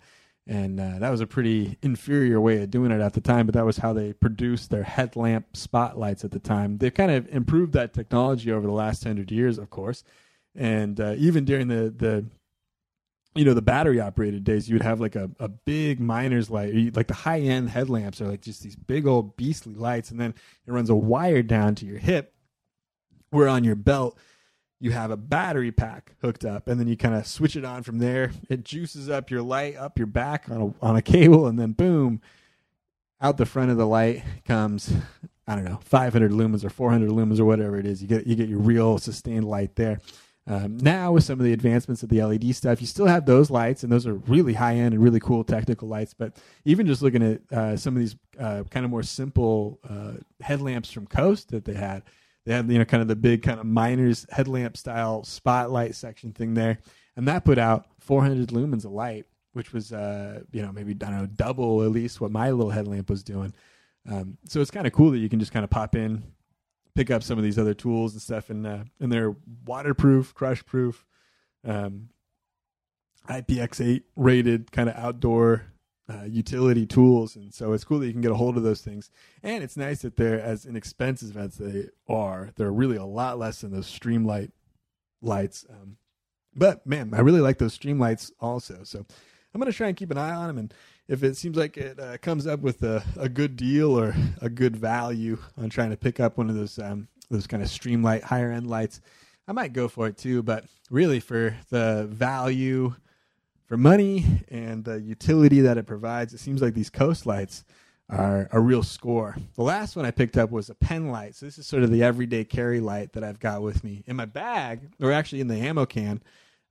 And 0.47 0.79
uh, 0.79 0.99
that 0.99 1.11
was 1.11 1.21
a 1.21 1.27
pretty 1.27 1.79
inferior 1.83 2.39
way 2.41 2.63
of 2.63 2.71
doing 2.71 2.91
it 2.91 3.01
at 3.01 3.15
the 3.15 3.21
time, 3.21 3.47
but 3.47 3.55
that 3.55 3.65
was 3.65 3.79
how 3.79 3.95
they 3.95 4.13
produced 4.13 4.71
their 4.71 4.83
headlamp 4.83 5.57
spotlights 5.57 6.23
at 6.25 6.33
the 6.33 6.41
time. 6.41 6.79
They've 6.79 6.93
kind 6.93 7.13
of 7.13 7.27
improved 7.29 7.73
that 7.75 7.95
technology 7.95 8.53
over 8.53 8.67
the 8.67 8.73
last 8.73 9.05
hundred 9.05 9.31
years, 9.31 9.57
of 9.57 9.71
course, 9.71 10.03
and 10.55 11.01
uh, 11.01 11.15
even 11.17 11.45
during 11.45 11.69
the 11.69 11.95
the 11.97 12.27
you 13.35 13.45
know 13.45 13.55
the 13.55 13.63
battery 13.63 14.01
operated 14.01 14.45
days 14.45 14.69
you 14.69 14.75
would 14.75 14.83
have 14.83 15.01
like 15.01 15.17
a, 15.17 15.31
a 15.41 15.49
big 15.49 16.01
miner's 16.01 16.51
light 16.51 16.95
like 16.97 17.09
the 17.09 17.15
high 17.15 17.41
end 17.41 17.69
headlamps 17.69 18.21
are 18.21 18.29
like 18.29 18.41
just 18.41 18.63
these 18.63 18.77
big 18.77 19.07
old 19.07 19.37
beastly 19.37 19.75
lights 19.75 20.11
and 20.11 20.21
then 20.21 20.35
it 20.67 20.73
runs 20.73 20.91
a 20.91 20.95
wire 20.95 21.43
down 21.43 21.75
to 21.75 21.85
your 21.85 21.99
hip 21.99 22.35
where 23.31 23.49
on 23.49 23.65
your 23.65 23.75
belt 23.75 24.17
you 24.81 24.91
have 24.91 25.11
a 25.11 25.17
battery 25.17 25.73
pack 25.73 26.15
hooked 26.21 26.45
up 26.45 26.69
and 26.69 26.79
then 26.79 26.87
you 26.87 26.97
kind 26.97 27.15
of 27.15 27.27
switch 27.27 27.57
it 27.57 27.65
on 27.65 27.83
from 27.83 27.99
there. 27.99 28.33
It 28.51 28.65
juices 28.65 29.09
up 29.09 29.31
your 29.31 29.43
light 29.43 29.77
up 29.77 29.99
your 29.99 30.07
back 30.07 30.51
on 30.51 30.61
a, 30.61 30.85
on 30.85 30.97
a 30.97 31.03
cable 31.03 31.47
and 31.47 31.59
then 31.59 31.73
boom 31.73 32.21
out 33.21 33.39
the 33.39 33.47
front 33.47 33.71
of 33.71 33.79
the 33.79 33.87
light 33.87 34.23
comes 34.45 34.93
i 35.47 35.55
don't 35.55 35.65
know 35.65 35.79
500 35.83 36.33
lumens 36.33 36.65
or 36.65 36.69
400 36.69 37.09
lumens 37.09 37.41
or 37.41 37.45
whatever 37.45 37.79
it 37.79 37.87
is. 37.87 38.03
You 38.03 38.09
get 38.09 38.27
you 38.27 38.37
get 38.37 38.49
your 38.49 38.59
real 38.59 38.99
sustained 38.99 39.47
light 39.47 39.77
there 39.77 40.01
um, 40.47 40.77
now 40.79 41.13
with 41.13 41.25
some 41.25 41.41
of 41.41 41.45
the 41.45 41.53
advancements 41.53 42.03
of 42.03 42.09
the 42.09 42.23
led 42.23 42.55
stuff 42.55 42.81
you 42.81 42.87
still 42.87 43.07
have 43.07 43.27
those 43.27 43.51
lights 43.51 43.83
and 43.83 43.93
those 43.93 44.07
are 44.07 44.15
really 44.15 44.55
high 44.55 44.77
end 44.77 44.95
and 44.95 45.03
really 45.03 45.21
cool 45.21 45.45
technical 45.45 45.89
lights 45.89 46.15
but 46.15 46.37
even 46.65 46.87
just 46.87 47.03
looking 47.03 47.23
at 47.23 47.41
uh, 47.53 47.77
some 47.77 47.95
of 47.95 48.01
these 48.01 48.17
uh, 48.39 48.63
kind 48.71 48.85
of 48.85 48.91
more 48.91 49.03
simple 49.03 49.79
uh, 49.89 50.13
headlamps 50.41 50.91
from 50.91 51.07
coast 51.07 51.49
that 51.51 51.65
they 51.65 51.75
had 51.75 52.03
they 52.45 52.53
had 52.53 52.71
you 52.71 52.79
know 52.79 52.85
kind 52.85 53.01
of 53.01 53.09
the 53.09 53.17
big 53.17 53.43
kind 53.43 53.59
of 53.59 53.67
miners 53.67 54.27
headlamp 54.31 54.77
style 54.77 55.25
spotlight 55.25 55.95
section 55.95 56.33
thing 56.33 56.55
there, 56.55 56.79
and 57.17 57.27
that 57.29 57.45
put 57.45 57.59
out 57.59 57.87
400 58.01 58.49
lumens 58.49 58.85
of 58.85 58.93
light, 58.93 59.27
which 59.53 59.73
was 59.73 59.93
uh, 59.93 60.41
you 60.53 60.63
know 60.63 60.73
maybe 60.73 60.93
I 60.93 60.95
don't 60.95 61.19
know 61.19 61.27
double 61.27 61.83
at 61.83 61.91
least 61.91 62.21
what 62.21 62.31
my 62.31 62.51
little 62.51 62.71
headlamp 62.71 63.09
was 63.09 63.23
doing. 63.23 63.55
Um, 64.07 64.37
so 64.47 64.61
it's 64.61 64.71
kind 64.71 64.87
of 64.87 64.93
cool 64.93 65.11
that 65.13 65.19
you 65.19 65.31
can 65.31 65.41
just 65.41 65.53
kind 65.53 65.65
of 65.65 65.71
pop 65.71 65.97
in, 65.97 66.23
pick 66.95 67.11
up 67.11 67.23
some 67.23 67.39
of 67.39 67.45
these 67.45 67.59
other 67.59 67.75
tools 67.75 68.13
and 68.13 68.23
stuff, 68.23 68.51
and 68.51 68.67
uh, 68.67 68.85
and 69.01 69.11
they're 69.13 69.35
waterproof, 69.65 70.35
crush 70.35 70.65
proof, 70.65 71.05
um, 71.65 72.11
IPX8 73.29 74.03
rated 74.17 74.73
kind 74.73 74.89
of 74.89 74.97
outdoor 74.97 75.67
uh, 76.09 76.25
utility 76.25 76.87
tools, 76.87 77.37
and 77.37 77.53
so 77.53 77.73
it's 77.73 77.85
cool 77.85 77.99
that 77.99 78.07
you 78.07 78.13
can 78.13 78.21
get 78.21 78.31
a 78.31 78.37
hold 78.37 78.57
of 78.57 78.63
those 78.63 78.83
things. 78.83 79.11
And 79.43 79.65
it's 79.65 79.77
nice 79.77 80.03
that 80.03 80.17
they're 80.17 80.41
as 80.41 80.67
inexpensive 80.67 81.37
as 81.37 81.57
they 81.57 81.89
are. 82.09 82.51
They're 82.57 82.73
really 82.73 82.97
a 82.97 83.05
lot 83.05 83.39
less 83.39 83.63
than 83.63 83.73
those 83.73 83.87
Streamlight 83.87 84.53
lights. 85.23 85.65
Um, 85.69 85.97
but 86.55 86.87
man, 86.87 87.13
I 87.15 87.21
really 87.21 87.41
like 87.41 87.59
those 87.59 87.77
Streamlights 87.77 88.33
also. 88.39 88.81
So 88.85 89.05
I'm 89.55 89.61
gonna 89.61 89.73
try 89.73 89.89
and 89.89 89.97
keep 89.97 90.11
an 90.11 90.19
eye 90.19 90.35
on 90.35 90.49
them, 90.49 90.59
and 90.59 90.75
if 91.09 91.23
it 91.23 91.37
seems 91.37 91.57
like 91.57 91.77
it 91.77 91.99
uh, 92.01 92.17
comes 92.19 92.47
up 92.47 92.61
with 92.61 92.83
a, 92.83 93.03
a 93.17 93.29
good 93.29 93.57
deal 93.57 93.99
or 93.99 94.15
a 94.41 94.49
good 94.49 94.77
value 94.77 95.39
on 95.59 95.69
trying 95.69 95.91
to 95.91 95.97
pick 95.97 96.21
up 96.21 96.39
one 96.39 96.49
of 96.49 96.57
those 96.57 96.79
um, 96.79 97.09
those 97.31 97.47
kind 97.47 97.63
of 97.63 97.69
Streamlight 97.69 98.23
higher 98.23 98.51
end 98.51 98.69
lights, 98.69 99.01
I 99.49 99.53
might 99.53 99.73
go 99.73 99.89
for 99.89 100.07
it 100.09 100.17
too. 100.17 100.43
But 100.43 100.65
really, 100.91 101.21
for 101.21 101.57
the 101.71 102.07
value 102.11 102.95
for 103.67 103.77
money 103.77 104.25
and 104.49 104.85
the 104.85 105.01
utility 105.01 105.61
that 105.61 105.79
it 105.79 105.87
provides, 105.87 106.35
it 106.35 106.41
seems 106.41 106.63
like 106.63 106.75
these 106.75 106.91
coast 106.91 107.27
lights 107.27 107.65
are 108.11 108.49
a 108.53 108.61
real 108.61 108.83
score. 108.83 109.37
The 109.55 109.63
last 109.63 109.97
one 109.97 110.05
I 110.05 110.11
picked 110.11 110.37
up 110.37 110.51
was 110.51 110.69
a 110.69 110.75
pen 110.75 111.09
light. 111.09 111.35
So 111.35 111.47
this 111.47 111.59
is 111.59 111.67
sort 111.67 111.83
of 111.83 111.91
the 111.91 112.03
everyday 112.03 112.45
carry 112.45 112.81
light 112.81 113.13
that 113.15 113.25
I've 113.25 113.41
got 113.41 113.63
with 113.63 113.83
me 113.83 114.05
in 114.07 114.17
my 114.17 114.27
bag, 114.27 114.91
or 115.01 115.13
actually 115.13 115.41
in 115.41 115.49
the 115.49 115.57
ammo 115.57 115.87
can. 115.87 116.23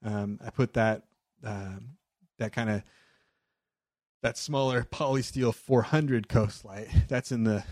Um, 0.03 0.39
I 0.45 0.49
put 0.49 0.73
that 0.73 1.03
um, 1.43 1.95
that 2.37 2.51
kind 2.53 2.69
of 2.69 2.83
that 4.23 4.37
smaller 4.37 4.83
polysteel 4.91 5.53
400 5.53 6.27
coast 6.27 6.65
light. 6.65 6.87
That's 7.07 7.31
in 7.31 7.43
the 7.43 7.63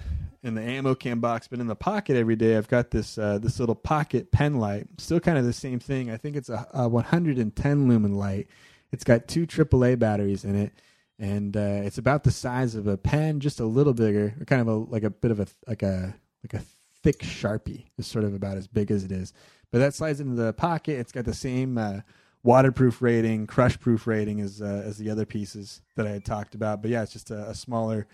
in 0.44 0.56
the 0.56 0.62
ammo 0.62 0.96
can 0.96 1.20
box, 1.20 1.48
but 1.48 1.60
in 1.60 1.68
the 1.68 1.76
pocket 1.76 2.16
every 2.16 2.36
day 2.36 2.56
I've 2.56 2.68
got 2.68 2.92
this 2.92 3.18
uh, 3.18 3.40
this 3.40 3.60
little 3.60 3.76
pocket 3.76 4.32
pen 4.32 4.60
light. 4.60 4.88
Still 5.00 5.20
kind 5.20 5.38
of 5.38 5.46
the 5.46 5.54
same 5.54 5.80
thing. 5.80 6.12
I 6.12 6.18
think 6.18 6.36
it's 6.36 6.50
a, 6.50 6.68
a 6.74 6.88
110 6.88 7.88
lumen 7.88 8.16
light 8.16 8.48
it's 8.92 9.04
got 9.04 9.28
two 9.28 9.48
AAA 9.48 9.98
batteries 10.00 10.44
in 10.44 10.56
it, 10.56 10.74
and 11.18 11.56
uh, 11.56 11.82
it's 11.84 11.98
about 11.98 12.24
the 12.24 12.32
size 12.32 12.76
of 12.76 12.88
a 12.88 12.98
pen, 12.98 13.40
just 13.40 13.60
a 13.60 13.66
little 13.66 13.94
bigger, 13.94 14.36
kind 14.48 14.62
of 14.62 14.68
a 14.68 14.76
like 14.76 15.04
a 15.04 15.10
bit 15.10 15.32
of 15.32 15.40
a 15.40 15.48
like 15.68 15.84
a 15.84 16.14
like 16.44 16.62
a 16.62 16.66
thick 17.02 17.20
sharpie. 17.20 17.86
Is 17.98 18.08
sort 18.08 18.26
of 18.26 18.34
about 18.34 18.58
as 18.58 18.68
big 18.68 18.92
as 18.92 19.04
it 19.04 19.12
is, 19.12 19.34
but 19.72 19.80
that 19.80 19.94
slides 19.94 20.20
into 20.20 20.36
the 20.36 20.54
pocket. 20.54 21.00
It's 21.00 21.12
got 21.12 21.26
the 21.26 21.34
same 21.34 21.78
uh, 21.78 22.02
waterproof 22.44 23.02
rating, 23.02 23.48
crush 23.48 23.80
proof 23.80 24.08
rating 24.08 24.42
as 24.42 24.62
uh, 24.62 24.84
as 24.86 24.98
the 24.98 25.10
other 25.10 25.26
pieces 25.26 25.82
that 25.96 26.08
I 26.08 26.12
had 26.12 26.26
talked 26.26 26.56
about. 26.56 26.82
But 26.82 26.92
yeah, 26.92 27.04
it's 27.04 27.14
just 27.14 27.32
a, 27.32 27.50
a 27.50 27.56
smaller. 27.56 28.08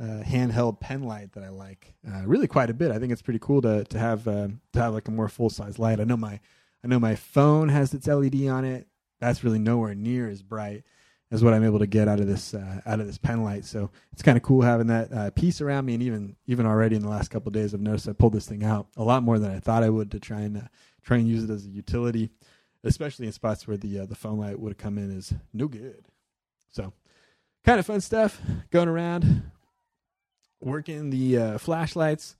Uh, 0.00 0.22
handheld 0.22 0.78
pen 0.78 1.02
light 1.02 1.32
that 1.32 1.42
I 1.42 1.48
like 1.48 1.92
uh, 2.08 2.22
really 2.24 2.46
quite 2.46 2.70
a 2.70 2.72
bit. 2.72 2.92
I 2.92 3.00
think 3.00 3.10
it's 3.10 3.20
pretty 3.20 3.40
cool 3.40 3.60
to 3.62 3.82
to 3.82 3.98
have 3.98 4.28
uh, 4.28 4.46
to 4.72 4.80
have 4.80 4.94
like 4.94 5.08
a 5.08 5.10
more 5.10 5.28
full 5.28 5.50
size 5.50 5.76
light. 5.76 5.98
I 5.98 6.04
know 6.04 6.16
my 6.16 6.38
I 6.84 6.86
know 6.86 7.00
my 7.00 7.16
phone 7.16 7.68
has 7.68 7.92
its 7.92 8.06
LED 8.06 8.46
on 8.46 8.64
it 8.64 8.86
that's 9.20 9.44
really 9.44 9.58
nowhere 9.58 9.94
near 9.94 10.28
as 10.28 10.42
bright 10.42 10.84
as 11.30 11.44
what 11.44 11.52
I'm 11.52 11.64
able 11.64 11.78
to 11.80 11.86
get 11.86 12.08
out 12.08 12.20
of 12.20 12.26
this 12.26 12.54
uh, 12.54 12.80
out 12.86 13.00
of 13.00 13.06
this 13.06 13.18
pen 13.18 13.42
light. 13.44 13.64
So 13.64 13.90
it's 14.12 14.22
kind 14.22 14.36
of 14.36 14.42
cool 14.42 14.62
having 14.62 14.86
that 14.86 15.12
uh, 15.12 15.30
piece 15.30 15.60
around 15.60 15.84
me, 15.86 15.94
and 15.94 16.02
even 16.02 16.36
even 16.46 16.66
already 16.66 16.96
in 16.96 17.02
the 17.02 17.08
last 17.08 17.28
couple 17.28 17.50
days, 17.50 17.74
I've 17.74 17.80
noticed 17.80 18.08
I 18.08 18.12
pulled 18.12 18.32
this 18.32 18.46
thing 18.46 18.64
out 18.64 18.88
a 18.96 19.04
lot 19.04 19.22
more 19.22 19.38
than 19.38 19.50
I 19.50 19.60
thought 19.60 19.82
I 19.82 19.90
would 19.90 20.10
to 20.12 20.20
try 20.20 20.40
and 20.40 20.68
try 21.02 21.18
and 21.18 21.28
use 21.28 21.44
it 21.44 21.50
as 21.50 21.66
a 21.66 21.70
utility, 21.70 22.30
especially 22.84 23.26
in 23.26 23.32
spots 23.32 23.66
where 23.66 23.76
the 23.76 24.00
uh, 24.00 24.06
the 24.06 24.14
phone 24.14 24.38
light 24.38 24.58
would 24.58 24.70
have 24.70 24.78
come 24.78 24.98
in 24.98 25.16
as 25.16 25.32
no 25.52 25.68
good. 25.68 26.06
So 26.68 26.92
kind 27.64 27.78
of 27.78 27.86
fun 27.86 28.00
stuff 28.00 28.40
going 28.70 28.88
around, 28.88 29.50
working 30.60 31.10
the 31.10 31.38
uh, 31.38 31.58
flashlights 31.58 32.36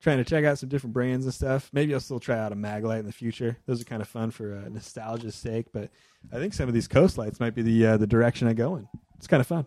trying 0.00 0.18
to 0.18 0.24
check 0.24 0.44
out 0.44 0.58
some 0.58 0.68
different 0.68 0.94
brands 0.94 1.26
and 1.26 1.34
stuff. 1.34 1.70
Maybe 1.72 1.92
I'll 1.92 2.00
still 2.00 2.20
try 2.20 2.38
out 2.38 2.52
a 2.52 2.56
Maglite 2.56 3.00
in 3.00 3.06
the 3.06 3.12
future. 3.12 3.58
Those 3.66 3.80
are 3.80 3.84
kind 3.84 4.02
of 4.02 4.08
fun 4.08 4.30
for 4.30 4.54
uh, 4.54 4.68
nostalgia's 4.68 5.34
sake. 5.34 5.66
But 5.72 5.90
I 6.32 6.38
think 6.38 6.54
some 6.54 6.68
of 6.68 6.74
these 6.74 6.88
coast 6.88 7.18
lights 7.18 7.40
might 7.40 7.54
be 7.54 7.62
the 7.62 7.86
uh, 7.86 7.96
the 7.96 8.06
direction 8.06 8.48
I 8.48 8.54
go 8.54 8.76
in. 8.76 8.88
It's 9.18 9.26
kind 9.26 9.40
of 9.40 9.46
fun. 9.46 9.66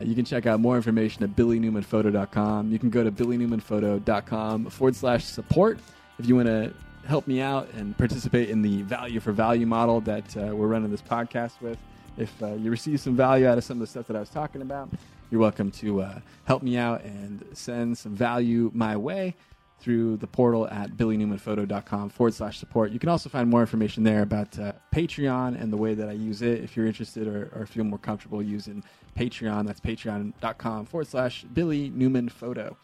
You 0.00 0.14
can 0.14 0.24
check 0.24 0.46
out 0.46 0.60
more 0.60 0.76
information 0.76 1.22
at 1.24 1.30
billynewmanphoto.com. 1.36 2.72
You 2.72 2.78
can 2.78 2.88
go 2.90 3.04
to 3.04 3.12
billynewmanphoto.com 3.12 4.70
forward 4.70 4.96
slash 4.96 5.24
support 5.24 5.78
if 6.18 6.26
you 6.26 6.36
want 6.36 6.48
to 6.48 6.72
help 7.06 7.26
me 7.26 7.40
out 7.40 7.68
and 7.74 7.96
participate 7.96 8.50
in 8.50 8.62
the 8.62 8.82
value 8.82 9.20
for 9.20 9.32
value 9.32 9.66
model 9.66 10.00
that 10.02 10.36
uh, 10.36 10.54
we're 10.54 10.68
running 10.68 10.90
this 10.90 11.02
podcast 11.02 11.60
with. 11.60 11.78
If 12.16 12.42
uh, 12.42 12.54
you 12.54 12.70
receive 12.70 13.00
some 13.00 13.16
value 13.16 13.46
out 13.46 13.58
of 13.58 13.64
some 13.64 13.76
of 13.76 13.80
the 13.80 13.86
stuff 13.86 14.06
that 14.06 14.16
I 14.16 14.20
was 14.20 14.30
talking 14.30 14.62
about, 14.62 14.88
you're 15.30 15.40
welcome 15.40 15.70
to 15.72 16.02
uh, 16.02 16.20
help 16.44 16.62
me 16.62 16.76
out 16.76 17.02
and 17.04 17.44
send 17.52 17.96
some 17.96 18.14
value 18.14 18.70
my 18.74 18.96
way 18.96 19.34
through 19.80 20.16
the 20.18 20.26
portal 20.26 20.68
at 20.68 20.96
billynewmanphoto.com 20.96 22.10
forward 22.10 22.34
slash 22.34 22.58
support. 22.58 22.92
You 22.92 22.98
can 22.98 23.08
also 23.08 23.28
find 23.28 23.48
more 23.48 23.60
information 23.60 24.04
there 24.04 24.22
about 24.22 24.58
uh, 24.58 24.72
Patreon 24.94 25.60
and 25.60 25.72
the 25.72 25.76
way 25.76 25.94
that 25.94 26.08
I 26.08 26.12
use 26.12 26.42
it 26.42 26.62
if 26.62 26.76
you're 26.76 26.86
interested 26.86 27.26
or, 27.26 27.50
or 27.54 27.66
feel 27.66 27.84
more 27.84 27.98
comfortable 27.98 28.42
using 28.42 28.84
Patreon. 29.18 29.66
That's 29.66 29.80
patreon.com 29.80 30.86
forward 30.86 31.06
slash 31.06 31.44
Billy 31.44 31.90
Newman 31.90 32.28
Photo. 32.28 32.76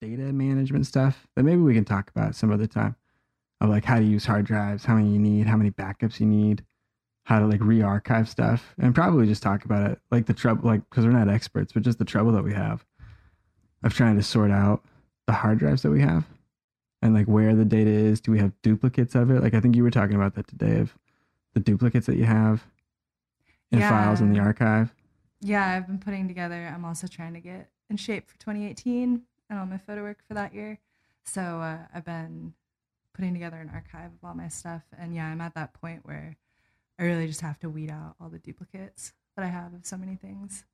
data 0.00 0.32
management 0.32 0.86
stuff 0.86 1.26
that 1.36 1.42
maybe 1.42 1.60
we 1.60 1.74
can 1.74 1.84
talk 1.84 2.08
about 2.08 2.34
some 2.34 2.50
other 2.50 2.66
time 2.66 2.96
of 3.60 3.68
like 3.68 3.84
how 3.84 3.98
to 3.98 4.04
use 4.04 4.24
hard 4.24 4.46
drives, 4.46 4.84
how 4.84 4.94
many 4.94 5.10
you 5.10 5.18
need, 5.18 5.46
how 5.46 5.56
many 5.56 5.70
backups 5.70 6.20
you 6.20 6.26
need, 6.26 6.64
how 7.24 7.38
to 7.38 7.46
like 7.46 7.60
re-archive 7.62 8.28
stuff, 8.28 8.74
and 8.78 8.94
probably 8.94 9.26
just 9.26 9.42
talk 9.42 9.64
about 9.64 9.90
it 9.90 10.00
like 10.10 10.26
the 10.26 10.34
trouble, 10.34 10.66
like 10.68 10.88
because 10.90 11.04
we're 11.04 11.12
not 11.12 11.28
experts, 11.28 11.72
but 11.72 11.82
just 11.82 11.98
the 11.98 12.04
trouble 12.04 12.32
that 12.32 12.42
we 12.44 12.52
have 12.52 12.84
of 13.82 13.94
trying 13.94 14.16
to 14.16 14.22
sort 14.22 14.50
out 14.50 14.82
the 15.26 15.32
hard 15.32 15.58
drives 15.58 15.82
that 15.82 15.90
we 15.90 16.00
have 16.00 16.24
and 17.02 17.14
like 17.14 17.26
where 17.26 17.54
the 17.54 17.64
data 17.64 17.90
is. 17.90 18.20
Do 18.20 18.32
we 18.32 18.38
have 18.38 18.52
duplicates 18.62 19.14
of 19.14 19.30
it? 19.30 19.42
Like 19.42 19.54
I 19.54 19.60
think 19.60 19.76
you 19.76 19.82
were 19.82 19.90
talking 19.90 20.16
about 20.16 20.34
that 20.34 20.48
today 20.48 20.78
of 20.80 20.96
the 21.54 21.60
duplicates 21.60 22.06
that 22.06 22.16
you 22.16 22.24
have 22.24 22.64
in 23.72 23.78
Yeah. 23.78 23.88
files 23.90 24.20
in 24.20 24.32
the 24.32 24.38
archive. 24.40 24.92
Yeah, 25.40 25.66
I've 25.66 25.86
been 25.86 25.98
putting 25.98 26.28
together. 26.28 26.70
I'm 26.74 26.84
also 26.84 27.06
trying 27.06 27.34
to 27.34 27.40
get 27.40 27.70
in 27.88 27.96
shape 27.96 28.28
for 28.28 28.38
2018 28.38 29.22
and 29.48 29.58
all 29.58 29.66
my 29.66 29.78
photo 29.78 30.02
work 30.02 30.18
for 30.26 30.34
that 30.34 30.52
year. 30.54 30.78
So 31.24 31.40
uh, 31.40 31.78
I've 31.94 32.04
been 32.04 32.54
putting 33.14 33.32
together 33.32 33.56
an 33.56 33.70
archive 33.72 34.10
of 34.12 34.28
all 34.28 34.34
my 34.34 34.48
stuff. 34.48 34.82
And 34.98 35.14
yeah, 35.14 35.26
I'm 35.26 35.40
at 35.40 35.54
that 35.54 35.72
point 35.74 36.00
where 36.04 36.36
I 37.00 37.04
really 37.04 37.26
just 37.26 37.40
have 37.40 37.58
to 37.60 37.70
weed 37.70 37.90
out 37.90 38.14
all 38.20 38.28
the 38.28 38.38
duplicates 38.38 39.14
that 39.34 39.44
I 39.44 39.48
have 39.48 39.72
of 39.72 39.86
so 39.86 39.96
many 39.96 40.16
things. 40.16 40.64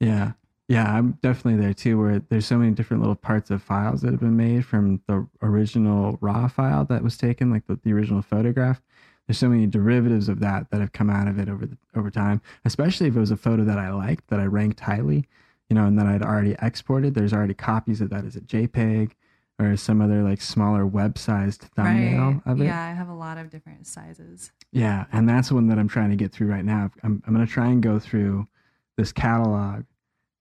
Yeah. 0.00 0.32
Yeah, 0.68 0.92
I'm 0.92 1.18
definitely 1.22 1.60
there 1.60 1.74
too, 1.74 1.98
where 1.98 2.18
there's 2.28 2.46
so 2.46 2.58
many 2.58 2.72
different 2.72 3.02
little 3.02 3.16
parts 3.16 3.50
of 3.50 3.62
files 3.62 4.02
that 4.02 4.10
have 4.10 4.20
been 4.20 4.36
made 4.36 4.64
from 4.64 5.00
the 5.06 5.26
original 5.42 6.18
raw 6.20 6.48
file 6.48 6.84
that 6.86 7.02
was 7.02 7.16
taken, 7.16 7.50
like 7.50 7.66
the, 7.66 7.78
the 7.82 7.92
original 7.92 8.22
photograph. 8.22 8.80
there's 9.26 9.38
so 9.38 9.48
many 9.48 9.66
derivatives 9.66 10.28
of 10.28 10.40
that 10.40 10.70
that 10.70 10.80
have 10.80 10.92
come 10.92 11.10
out 11.10 11.26
of 11.28 11.38
it 11.38 11.48
over 11.48 11.66
the, 11.66 11.76
over 11.96 12.10
time. 12.10 12.40
Especially 12.64 13.08
if 13.08 13.16
it 13.16 13.20
was 13.20 13.32
a 13.32 13.36
photo 13.36 13.64
that 13.64 13.78
I 13.78 13.92
liked, 13.92 14.28
that 14.28 14.40
I 14.40 14.46
ranked 14.46 14.80
highly, 14.80 15.26
you 15.68 15.74
know, 15.74 15.86
and 15.86 15.98
that 15.98 16.06
I'd 16.06 16.22
already 16.22 16.56
exported. 16.62 17.14
There's 17.14 17.32
already 17.32 17.54
copies 17.54 18.00
of 18.00 18.10
that 18.10 18.24
as 18.24 18.36
a 18.36 18.40
JPEG 18.40 19.12
or 19.60 19.76
some 19.76 20.00
other 20.00 20.22
like 20.22 20.40
smaller 20.40 20.86
web-sized 20.86 21.62
thumbnail 21.76 22.32
right. 22.32 22.40
of 22.46 22.60
it. 22.60 22.64
Yeah, 22.64 22.82
I 22.82 22.94
have 22.94 23.08
a 23.08 23.14
lot 23.14 23.36
of 23.36 23.50
different 23.50 23.86
sizes. 23.86 24.52
Yeah, 24.72 25.04
and 25.12 25.28
that's 25.28 25.48
the 25.48 25.54
one 25.54 25.68
that 25.68 25.78
I'm 25.78 25.88
trying 25.88 26.10
to 26.10 26.16
get 26.16 26.32
through 26.32 26.48
right 26.48 26.64
now. 26.64 26.90
I'm 27.02 27.22
I'm 27.26 27.34
gonna 27.34 27.46
try 27.46 27.66
and 27.66 27.82
go 27.82 27.98
through 27.98 28.48
this 28.96 29.12
catalog, 29.12 29.84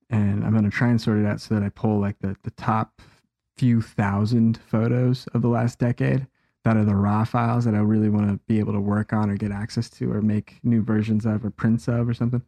and 0.09 0.43
I'm 0.45 0.53
gonna 0.53 0.69
try 0.69 0.87
and 0.87 1.01
sort 1.01 1.19
it 1.19 1.25
out 1.25 1.41
so 1.41 1.53
that 1.55 1.63
I 1.63 1.69
pull 1.69 1.99
like 1.99 2.17
the 2.19 2.35
the 2.43 2.51
top 2.51 3.01
few 3.57 3.81
thousand 3.81 4.57
photos 4.57 5.27
of 5.33 5.41
the 5.41 5.49
last 5.49 5.79
decade 5.79 6.25
that 6.63 6.77
are 6.77 6.85
the 6.85 6.95
raw 6.95 7.25
files 7.25 7.65
that 7.65 7.73
I 7.73 7.79
really 7.79 8.09
want 8.09 8.29
to 8.29 8.39
be 8.47 8.59
able 8.59 8.73
to 8.73 8.79
work 8.79 9.11
on 9.11 9.29
or 9.29 9.35
get 9.35 9.51
access 9.51 9.89
to 9.91 10.11
or 10.11 10.21
make 10.21 10.59
new 10.63 10.81
versions 10.81 11.25
of 11.25 11.43
or 11.43 11.49
prints 11.49 11.87
of 11.87 12.07
or 12.07 12.13
something. 12.13 12.41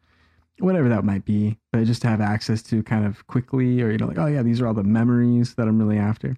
Whatever 0.59 0.89
that 0.89 1.03
might 1.03 1.25
be, 1.25 1.57
but 1.71 1.83
just 1.85 2.01
to 2.03 2.07
have 2.07 2.21
access 2.21 2.61
to 2.63 2.83
kind 2.83 3.05
of 3.05 3.25
quickly, 3.27 3.81
or 3.81 3.89
you 3.89 3.97
know, 3.97 4.05
like, 4.05 4.19
oh 4.19 4.27
yeah, 4.27 4.43
these 4.43 4.61
are 4.61 4.67
all 4.67 4.73
the 4.73 4.83
memories 4.83 5.55
that 5.55 5.67
I'm 5.67 5.79
really 5.79 5.97
after. 5.97 6.37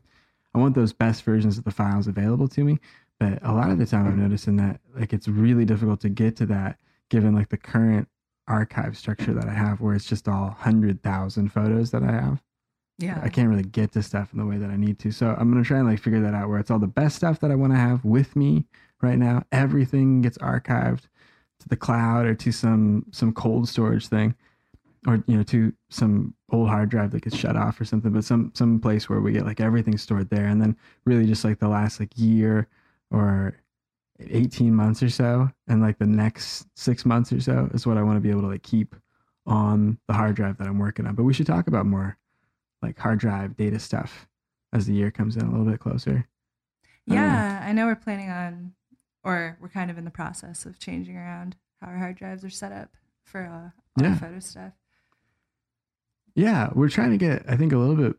I 0.54 0.60
want 0.60 0.76
those 0.76 0.94
best 0.94 1.24
versions 1.24 1.58
of 1.58 1.64
the 1.64 1.72
files 1.72 2.08
available 2.08 2.48
to 2.50 2.64
me. 2.64 2.80
But 3.20 3.40
a 3.44 3.54
lot 3.54 3.70
of 3.70 3.78
the 3.78 3.86
time, 3.86 4.06
I'm 4.06 4.14
mm-hmm. 4.14 4.24
noticing 4.24 4.56
that 4.58 4.80
like 4.96 5.14
it's 5.14 5.28
really 5.28 5.66
difficult 5.66 6.02
to 6.02 6.10
get 6.10 6.36
to 6.38 6.46
that 6.48 6.78
given 7.10 7.34
like 7.36 7.50
the 7.50 7.58
current 7.58 8.08
archive 8.48 8.98
structure 8.98 9.34
that 9.34 9.48
I 9.48 9.54
have, 9.54 9.82
where 9.82 9.96
it's 9.96 10.06
just 10.06 10.28
all 10.28 10.50
hundred 10.50 11.02
thousand 11.04 11.50
photos 11.50 11.92
that 11.92 12.04
I 12.04 12.12
have. 12.12 12.42
Yeah. 13.00 13.20
I 13.24 13.30
can't 13.30 13.50
really 13.50 13.64
get 13.64 13.92
to 13.94 14.04
stuff 14.04 14.30
in 14.34 14.40
the 14.40 14.46
way 14.46 14.58
that 14.58 14.70
I 14.70 14.76
need 14.76 15.00
to. 15.00 15.12
So 15.12 15.36
I'm 15.38 15.52
gonna 15.52 15.64
try 15.64 15.80
and 15.80 15.88
like 15.88 16.02
figure 16.02 16.22
that 16.22 16.34
out 16.34 16.50
where 16.50 16.60
it's 16.60 16.72
all 16.72 16.80
the 16.80 16.88
best 16.88 17.16
stuff 17.16 17.40
that 17.40 17.52
I 17.52 17.56
want 17.56 17.74
to 17.74 17.80
have 17.80 18.04
with 18.04 18.36
me 18.36 18.66
right 19.02 19.18
now. 19.18 19.44
Everything 19.52 20.22
gets 20.22 20.38
archived 20.40 21.08
to 21.60 21.70
the 21.70 21.76
cloud 21.76 22.26
or 22.26 22.36
to 22.36 22.52
some 22.52 23.06
some 23.12 23.34
cold 23.34 23.70
storage 23.70 24.08
thing. 24.08 24.36
Or, 25.06 25.22
you 25.28 25.36
know, 25.36 25.44
to 25.44 25.74
some 25.90 26.34
old 26.52 26.70
hard 26.70 26.88
drive 26.90 27.12
that 27.12 27.24
gets 27.24 27.36
shut 27.36 27.58
off 27.58 27.80
or 27.82 27.84
something, 27.86 28.12
but 28.14 28.24
some 28.24 28.52
some 28.56 28.80
place 28.80 29.10
where 29.10 29.20
we 29.20 29.34
get 29.34 29.46
like 29.46 29.60
everything 29.60 29.98
stored 29.98 30.30
there. 30.30 30.48
And 30.48 30.62
then 30.62 30.78
really 31.06 31.26
just 31.26 31.44
like 31.44 31.60
the 31.60 31.68
last 31.68 32.00
like 32.00 32.12
year 32.16 32.68
or 33.12 33.54
18 34.20 34.74
months 34.74 35.04
or 35.04 35.10
so 35.10 35.50
and 35.68 35.82
like 35.82 35.98
the 35.98 36.06
next 36.06 36.68
six 36.76 37.06
months 37.06 37.34
or 37.34 37.42
so 37.42 37.70
is 37.74 37.86
what 37.86 37.98
I 37.98 38.04
want 38.04 38.16
to 38.16 38.22
be 38.22 38.30
able 38.30 38.42
to 38.42 38.48
like 38.48 38.64
keep 38.64 38.96
on 39.46 39.98
the 40.08 40.14
hard 40.14 40.36
drive 40.36 40.58
that 40.60 40.68
I'm 40.68 40.80
working 40.80 41.06
on. 41.06 41.16
But 41.16 41.24
we 41.24 41.34
should 41.34 41.48
talk 41.48 41.68
about 41.68 41.86
more 41.86 42.18
like 42.82 42.98
hard 42.98 43.20
drive 43.20 43.58
data 43.58 43.80
stuff 43.80 44.28
as 44.72 44.86
the 44.86 44.94
year 44.94 45.12
comes 45.12 45.36
in 45.36 45.42
a 45.44 45.50
little 45.52 45.66
bit 45.66 45.80
closer. 45.82 46.28
I 47.10 47.14
don't 47.14 47.16
know. 47.18 47.22
Yeah, 47.28 47.64
I 47.68 47.74
know 47.74 47.86
we're 47.88 47.96
planning 47.96 48.30
on, 48.30 48.74
or 49.26 49.58
we're 49.60 49.68
kind 49.68 49.92
of 49.92 49.98
in 49.98 50.06
the 50.06 50.12
process 50.12 50.66
of 50.66 50.80
changing 50.80 51.18
around 51.18 51.58
how 51.82 51.88
our 51.88 51.98
hard 51.98 52.16
drives 52.16 52.46
are 52.46 52.50
set 52.50 52.72
up 52.72 52.92
for 53.26 53.42
uh, 53.46 53.52
all 53.98 54.04
Yeah. 54.08 54.14
the 54.14 54.20
photo 54.20 54.40
stuff. 54.40 54.72
Yeah, 56.36 56.70
we're 56.74 56.90
trying 56.90 57.12
to 57.12 57.18
get 57.18 57.44
I 57.48 57.56
think 57.58 57.74
a 57.74 57.78
little 57.78 57.96
bit 57.96 58.16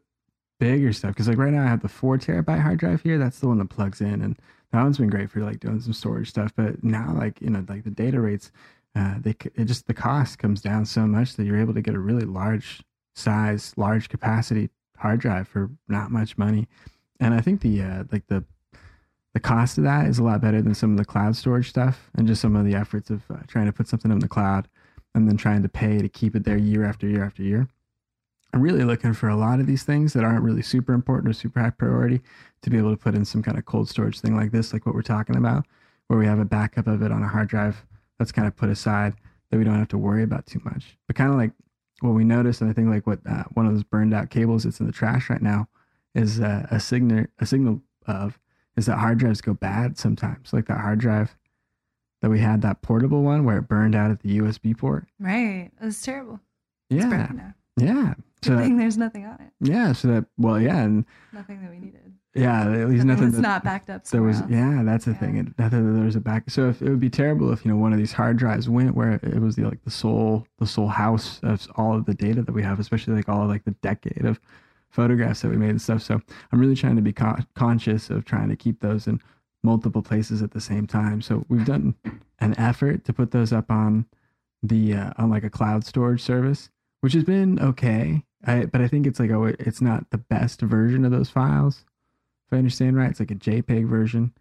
bigger 0.60 0.92
stuff 0.92 1.10
because 1.10 1.28
like 1.28 1.38
right 1.38 1.52
now 1.52 1.64
I 1.64 1.68
have 1.68 1.82
the 1.82 1.88
four 1.88 2.18
terabyte 2.18 2.60
hard 2.60 2.78
drive 2.78 3.02
here. 3.02 3.18
That's 3.18 3.40
the 3.40 3.48
one 3.48 3.58
that 3.58 3.68
plugs 3.70 4.00
in, 4.00 4.22
and 4.22 4.38
that 4.72 4.82
one's 4.82 4.98
been 4.98 5.10
great 5.10 5.30
for 5.30 5.40
like 5.40 5.60
doing 5.60 5.80
some 5.80 5.92
storage 5.92 6.28
stuff. 6.30 6.52
But 6.56 6.82
now 6.84 7.14
like 7.16 7.40
you 7.40 7.50
know 7.50 7.64
like 7.68 7.84
the 7.84 7.90
data 7.90 8.20
rates, 8.20 8.52
uh, 8.94 9.16
they 9.20 9.34
it 9.54 9.64
just 9.64 9.86
the 9.86 9.94
cost 9.94 10.38
comes 10.38 10.60
down 10.60 10.86
so 10.86 11.06
much 11.06 11.34
that 11.36 11.44
you're 11.44 11.60
able 11.60 11.74
to 11.74 11.82
get 11.82 11.94
a 11.94 11.98
really 12.00 12.24
large 12.24 12.82
size, 13.14 13.72
large 13.76 14.08
capacity 14.08 14.70
hard 14.96 15.20
drive 15.20 15.48
for 15.48 15.70
not 15.88 16.10
much 16.10 16.38
money. 16.38 16.66
And 17.20 17.34
I 17.34 17.40
think 17.40 17.60
the 17.60 17.82
uh, 17.82 18.04
like 18.12 18.26
the 18.28 18.44
the 19.34 19.40
cost 19.40 19.78
of 19.78 19.84
that 19.84 20.06
is 20.06 20.18
a 20.18 20.22
lot 20.22 20.40
better 20.40 20.62
than 20.62 20.74
some 20.74 20.92
of 20.92 20.96
the 20.96 21.04
cloud 21.04 21.34
storage 21.34 21.68
stuff 21.68 22.10
and 22.14 22.26
just 22.26 22.40
some 22.40 22.54
of 22.54 22.64
the 22.64 22.74
efforts 22.74 23.10
of 23.10 23.22
uh, 23.30 23.38
trying 23.48 23.66
to 23.66 23.72
put 23.72 23.88
something 23.88 24.12
in 24.12 24.20
the 24.20 24.28
cloud 24.28 24.68
and 25.14 25.28
then 25.28 25.36
trying 25.36 25.62
to 25.62 25.68
pay 25.68 25.98
to 25.98 26.08
keep 26.08 26.36
it 26.36 26.44
there 26.44 26.56
year 26.56 26.84
after 26.84 27.08
year 27.08 27.24
after 27.24 27.42
year. 27.42 27.68
I'm 28.54 28.60
really 28.60 28.84
looking 28.84 29.14
for 29.14 29.28
a 29.28 29.34
lot 29.34 29.58
of 29.58 29.66
these 29.66 29.82
things 29.82 30.12
that 30.12 30.22
aren't 30.22 30.44
really 30.44 30.62
super 30.62 30.92
important 30.92 31.28
or 31.28 31.32
super 31.32 31.60
high 31.60 31.70
priority 31.70 32.20
to 32.62 32.70
be 32.70 32.78
able 32.78 32.92
to 32.92 32.96
put 32.96 33.16
in 33.16 33.24
some 33.24 33.42
kind 33.42 33.58
of 33.58 33.64
cold 33.64 33.88
storage 33.88 34.20
thing 34.20 34.36
like 34.36 34.52
this, 34.52 34.72
like 34.72 34.86
what 34.86 34.94
we're 34.94 35.02
talking 35.02 35.34
about, 35.34 35.66
where 36.06 36.20
we 36.20 36.26
have 36.26 36.38
a 36.38 36.44
backup 36.44 36.86
of 36.86 37.02
it 37.02 37.10
on 37.10 37.24
a 37.24 37.26
hard 37.26 37.48
drive 37.48 37.84
that's 38.16 38.30
kind 38.30 38.46
of 38.46 38.54
put 38.54 38.68
aside 38.68 39.14
that 39.50 39.58
we 39.58 39.64
don't 39.64 39.78
have 39.78 39.88
to 39.88 39.98
worry 39.98 40.22
about 40.22 40.46
too 40.46 40.60
much. 40.64 40.96
But 41.08 41.16
kind 41.16 41.30
of 41.30 41.36
like 41.36 41.50
what 41.98 42.12
we 42.12 42.22
noticed, 42.22 42.60
and 42.60 42.70
I 42.70 42.72
think 42.72 42.88
like 42.88 43.08
what 43.08 43.18
uh, 43.28 43.42
one 43.54 43.66
of 43.66 43.72
those 43.72 43.82
burned 43.82 44.14
out 44.14 44.30
cables 44.30 44.62
that's 44.62 44.78
in 44.78 44.86
the 44.86 44.92
trash 44.92 45.28
right 45.28 45.42
now 45.42 45.66
is 46.14 46.40
uh, 46.40 46.68
a 46.70 46.78
signal 46.78 47.24
a 47.40 47.46
signal 47.46 47.82
of 48.06 48.38
is 48.76 48.86
that 48.86 48.98
hard 48.98 49.18
drives 49.18 49.40
go 49.40 49.54
bad 49.54 49.98
sometimes. 49.98 50.52
Like 50.52 50.66
that 50.66 50.78
hard 50.78 51.00
drive 51.00 51.36
that 52.22 52.30
we 52.30 52.38
had 52.38 52.62
that 52.62 52.82
portable 52.82 53.22
one 53.22 53.44
where 53.44 53.58
it 53.58 53.62
burned 53.62 53.96
out 53.96 54.12
at 54.12 54.20
the 54.20 54.38
USB 54.38 54.78
port. 54.78 55.08
Right. 55.18 55.72
It 55.80 55.84
was 55.84 56.00
terrible. 56.00 56.38
Yeah. 56.88 57.50
Yeah. 57.76 58.14
So 58.42 58.58
thing 58.58 58.76
there's 58.76 58.98
nothing 58.98 59.24
on 59.24 59.34
it. 59.40 59.52
yeah, 59.60 59.92
so 59.94 60.08
that 60.08 60.26
well, 60.36 60.60
yeah, 60.60 60.78
and 60.82 61.06
Nothing 61.32 61.62
that 61.62 61.70
we 61.70 61.78
needed. 61.78 62.12
yeah, 62.34 62.70
at 62.70 62.88
least 62.90 63.04
nothing 63.06 63.24
that's 63.30 63.36
that, 63.36 63.40
not 63.42 63.64
backed 63.64 63.88
up 63.88 64.04
there 64.04 64.22
was 64.22 64.42
else. 64.42 64.50
yeah 64.50 64.82
that's 64.84 65.06
the 65.06 65.12
Yeah. 65.12 65.16
thing 65.18 65.36
it, 65.38 65.58
nothing 65.58 65.86
that 65.86 65.92
there 65.96 66.04
was 66.04 66.16
a 66.16 66.20
back 66.20 66.50
so 66.50 66.68
if 66.68 66.82
it 66.82 66.90
would 66.90 67.00
be 67.00 67.08
terrible 67.08 67.52
if 67.52 67.64
you 67.64 67.70
know 67.70 67.78
one 67.78 67.92
of 67.94 67.98
these 67.98 68.12
hard 68.12 68.36
drives 68.36 68.68
went 68.68 68.94
where 68.94 69.12
it 69.14 69.40
was 69.40 69.56
the 69.56 69.64
like 69.64 69.82
the 69.84 69.90
sole 69.90 70.46
the 70.58 70.66
sole 70.66 70.88
house 70.88 71.40
of 71.42 71.66
all 71.76 71.94
of 71.96 72.04
the 72.04 72.12
data 72.12 72.42
that 72.42 72.52
we 72.52 72.62
have 72.62 72.78
especially 72.80 73.14
like 73.14 73.28
all 73.30 73.42
of 73.44 73.48
like 73.48 73.64
the 73.64 73.70
decade 73.82 74.26
of 74.26 74.38
photographs 74.90 75.40
that 75.40 75.48
we 75.48 75.56
made 75.56 75.70
and 75.70 75.80
stuff 75.80 76.02
so 76.02 76.20
i'm 76.52 76.60
really 76.60 76.76
trying 76.76 76.96
to 76.96 77.02
be 77.02 77.12
con- 77.14 77.46
conscious 77.54 78.10
of 78.10 78.24
trying 78.26 78.48
to 78.50 78.56
keep 78.56 78.80
those 78.80 79.06
in 79.06 79.18
multiple 79.62 80.02
places 80.02 80.42
at 80.42 80.50
the 80.50 80.60
same 80.60 80.86
time 80.86 81.22
so 81.22 81.46
we've 81.48 81.64
done 81.64 81.94
an 82.40 82.54
effort 82.58 83.04
to 83.04 83.12
put 83.14 83.30
those 83.30 83.52
up 83.54 83.70
on 83.70 84.04
the 84.62 84.92
uh, 84.94 85.10
on 85.18 85.30
like 85.30 85.44
a 85.44 85.50
cloud 85.50 85.84
storage 85.86 86.20
service 86.20 86.68
which 87.04 87.12
has 87.12 87.24
been 87.24 87.60
okay 87.60 88.24
I, 88.44 88.64
but 88.64 88.80
i 88.80 88.88
think 88.88 89.06
it's 89.06 89.20
like 89.20 89.30
oh 89.30 89.44
it's 89.44 89.80
not 89.80 90.10
the 90.10 90.18
best 90.18 90.60
version 90.60 91.04
of 91.04 91.12
those 91.12 91.30
files 91.30 91.84
if 92.46 92.52
I 92.52 92.58
understand 92.58 92.96
right. 92.96 93.10
It's 93.10 93.20
like 93.20 93.30
a 93.30 93.36
JPEG 93.36 93.88
version. 93.88 94.32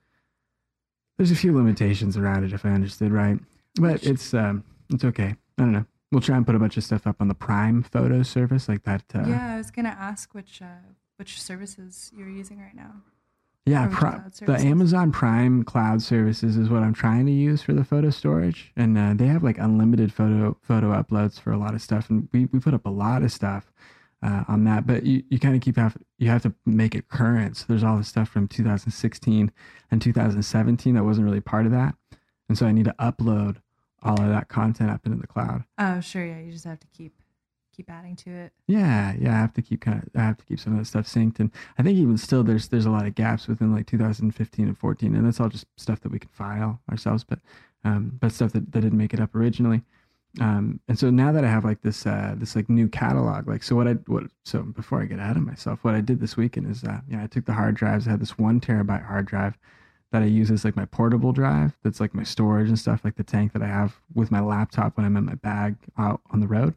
There's 1.17 1.31
a 1.31 1.35
few 1.35 1.55
limitations 1.55 2.17
around 2.17 2.43
it, 2.43 2.53
if 2.53 2.65
I 2.65 2.69
understood 2.69 3.11
right, 3.11 3.39
but 3.75 4.03
it's 4.03 4.33
um, 4.33 4.63
it's 4.89 5.03
okay. 5.03 5.35
I 5.57 5.61
don't 5.61 5.71
know. 5.71 5.85
We'll 6.11 6.21
try 6.21 6.37
and 6.37 6.45
put 6.45 6.55
a 6.55 6.59
bunch 6.59 6.77
of 6.77 6.83
stuff 6.83 7.07
up 7.07 7.17
on 7.19 7.27
the 7.27 7.35
Prime 7.35 7.83
photo 7.83 8.23
service, 8.23 8.67
like 8.67 8.83
that. 8.83 9.03
Uh, 9.13 9.23
yeah, 9.27 9.53
I 9.53 9.57
was 9.57 9.71
gonna 9.71 9.95
ask 9.97 10.33
which 10.33 10.61
uh, 10.61 10.91
which 11.17 11.41
services 11.41 12.11
you're 12.15 12.29
using 12.29 12.59
right 12.59 12.75
now. 12.75 12.95
Yeah. 13.65 13.87
Pri- 13.91 14.21
the. 14.41 14.57
Amazon 14.59 15.11
Prime 15.11 15.63
cloud 15.63 16.01
services 16.01 16.57
is 16.57 16.69
what 16.69 16.83
I'm 16.83 16.93
trying 16.93 17.25
to 17.25 17.31
use 17.31 17.61
for 17.61 17.73
the 17.73 17.83
photo 17.83 18.09
storage, 18.09 18.71
and 18.75 18.97
uh, 18.97 19.13
they 19.15 19.27
have 19.27 19.43
like 19.43 19.57
unlimited 19.57 20.13
photo 20.13 20.57
photo 20.61 20.91
uploads 20.91 21.39
for 21.39 21.51
a 21.51 21.57
lot 21.57 21.73
of 21.73 21.81
stuff, 21.81 22.09
and 22.09 22.27
we 22.31 22.45
we 22.45 22.59
put 22.59 22.73
up 22.73 22.85
a 22.85 22.91
lot 22.91 23.23
of 23.23 23.31
stuff. 23.31 23.71
Uh, 24.21 24.45
on 24.47 24.63
that, 24.63 24.87
but 24.87 25.03
you, 25.03 25.21
you 25.29 25.37
kind 25.37 25.53
of 25.53 25.59
keep 25.61 25.75
have 25.75 25.97
you 26.17 26.29
have 26.29 26.41
to 26.41 26.53
make 26.65 26.95
it 26.95 27.09
current. 27.09 27.57
So 27.57 27.65
there's 27.67 27.83
all 27.83 27.97
this 27.97 28.07
stuff 28.07 28.29
from 28.29 28.47
2016 28.47 29.51
and 29.91 30.01
2017 30.01 30.95
that 30.95 31.03
wasn't 31.03 31.25
really 31.25 31.41
part 31.41 31.65
of 31.65 31.73
that, 31.73 31.95
and 32.47 32.57
so 32.57 32.65
I 32.65 32.71
need 32.71 32.85
to 32.85 32.95
upload 32.97 33.57
all 34.01 34.21
of 34.21 34.29
that 34.29 34.47
content 34.47 34.91
up 34.91 35.05
into 35.05 35.17
the 35.17 35.27
cloud. 35.27 35.63
Oh, 35.77 35.99
sure. 35.99 36.25
Yeah, 36.25 36.39
you 36.39 36.51
just 36.51 36.65
have 36.65 36.79
to 36.79 36.87
keep 36.95 37.13
keep 37.75 37.89
adding 37.89 38.15
to 38.17 38.29
it. 38.29 38.53
Yeah, 38.67 39.13
yeah, 39.19 39.33
I 39.33 39.37
have 39.37 39.53
to 39.53 39.61
keep 39.61 39.81
kind 39.81 40.01
of 40.01 40.09
I 40.15 40.23
have 40.23 40.37
to 40.37 40.45
keep 40.45 40.59
some 40.59 40.73
of 40.73 40.79
that 40.79 40.85
stuff 40.85 41.07
synced, 41.07 41.39
and 41.39 41.51
I 41.77 41.83
think 41.83 41.97
even 41.97 42.17
still 42.17 42.43
there's 42.43 42.67
there's 42.67 42.85
a 42.85 42.91
lot 42.91 43.05
of 43.05 43.15
gaps 43.15 43.47
within 43.47 43.73
like 43.73 43.87
2015 43.87 44.67
and 44.67 44.77
14, 44.77 45.15
and 45.15 45.25
that's 45.25 45.39
all 45.39 45.49
just 45.49 45.65
stuff 45.77 46.01
that 46.01 46.11
we 46.11 46.19
can 46.19 46.29
file 46.29 46.79
ourselves, 46.89 47.23
but 47.23 47.39
um, 47.83 48.17
but 48.19 48.31
stuff 48.31 48.53
that, 48.53 48.71
that 48.71 48.81
didn't 48.81 48.97
make 48.97 49.13
it 49.13 49.19
up 49.19 49.35
originally. 49.35 49.81
Um, 50.41 50.79
and 50.87 50.97
so 50.97 51.11
now 51.11 51.31
that 51.31 51.45
I 51.45 51.49
have 51.49 51.63
like 51.63 51.81
this 51.81 52.05
uh, 52.07 52.33
this 52.37 52.55
like 52.55 52.69
new 52.69 52.87
catalog, 52.87 53.47
like 53.47 53.63
so 53.63 53.75
what 53.75 53.87
I 53.87 53.93
what 54.07 54.23
so 54.43 54.63
before 54.63 55.01
I 55.01 55.05
get 55.05 55.19
ahead 55.19 55.37
of 55.37 55.43
myself, 55.43 55.83
what 55.83 55.95
I 55.95 56.01
did 56.01 56.19
this 56.19 56.37
weekend 56.37 56.69
is 56.71 56.83
uh, 56.83 57.01
yeah 57.07 57.23
I 57.23 57.27
took 57.27 57.45
the 57.45 57.53
hard 57.53 57.75
drives. 57.75 58.07
I 58.07 58.11
had 58.11 58.19
this 58.21 58.37
one 58.37 58.59
terabyte 58.59 59.05
hard 59.05 59.25
drive 59.27 59.57
that 60.11 60.21
I 60.21 60.25
use 60.25 60.51
as 60.51 60.65
like 60.65 60.75
my 60.75 60.85
portable 60.85 61.33
drive. 61.33 61.77
That's 61.83 61.99
like 61.99 62.13
my 62.15 62.23
storage 62.23 62.69
and 62.69 62.79
stuff, 62.79 63.01
like 63.03 63.15
the 63.15 63.23
tank 63.23 63.53
that 63.53 63.61
I 63.63 63.67
have 63.67 63.95
with 64.13 64.31
my 64.31 64.39
laptop 64.41 64.97
when 64.97 65.05
I'm 65.05 65.17
in 65.17 65.25
my 65.25 65.35
bag 65.35 65.75
out 65.97 66.21
on 66.31 66.39
the 66.39 66.47
road 66.47 66.75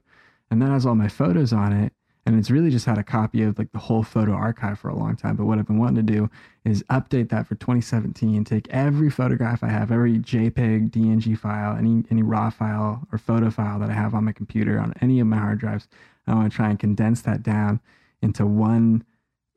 and 0.51 0.61
that 0.63 0.71
has 0.71 0.87
all 0.87 0.95
my 0.95 1.09
photos 1.09 1.53
on 1.53 1.73
it 1.73 1.93
and 2.27 2.37
it's 2.37 2.51
really 2.51 2.71
just 2.71 2.87
had 2.87 2.99
a 2.99 3.05
copy 3.05 3.43
of 3.43 3.57
like 3.57 3.71
the 3.71 3.79
whole 3.79 4.03
photo 4.03 4.33
archive 4.33 4.81
for 4.81 4.89
a 4.89 4.97
long 4.97 5.17
time. 5.17 5.37
But 5.37 5.47
what 5.47 5.59
i've 5.59 5.67
been 5.67 5.79
wanting 5.79 6.05
to 6.07 6.13
do 6.13 6.29
is 6.65 6.83
update 6.85 7.29
that 7.31 7.47
for 7.47 7.55
2017 7.55 8.45
take 8.45 8.69
every 8.69 9.09
photograph 9.09 9.63
i 9.63 9.69
have 9.69 9.93
every 9.93 10.19
jpeg 10.19 10.91
dng 10.91 11.39
file 11.39 11.77
any 11.77 12.03
any 12.11 12.23
raw 12.23 12.51
file 12.51 13.07
or 13.13 13.19
photo 13.19 13.51
file 13.51 13.79
that 13.79 13.91
i 13.91 13.95
have 13.95 14.15
on 14.15 14.25
my 14.25 14.33
computer 14.33 14.79
on 14.81 14.93
any 15.01 15.21
of 15.21 15.27
my 15.29 15.37
hard 15.37 15.59
drives 15.61 15.87
i 16.27 16.35
want 16.35 16.51
to 16.51 16.57
try 16.57 16.69
and 16.69 16.81
condense 16.81 17.23
that 17.23 17.43
down 17.43 17.81
into 18.21 18.45
one 18.45 19.05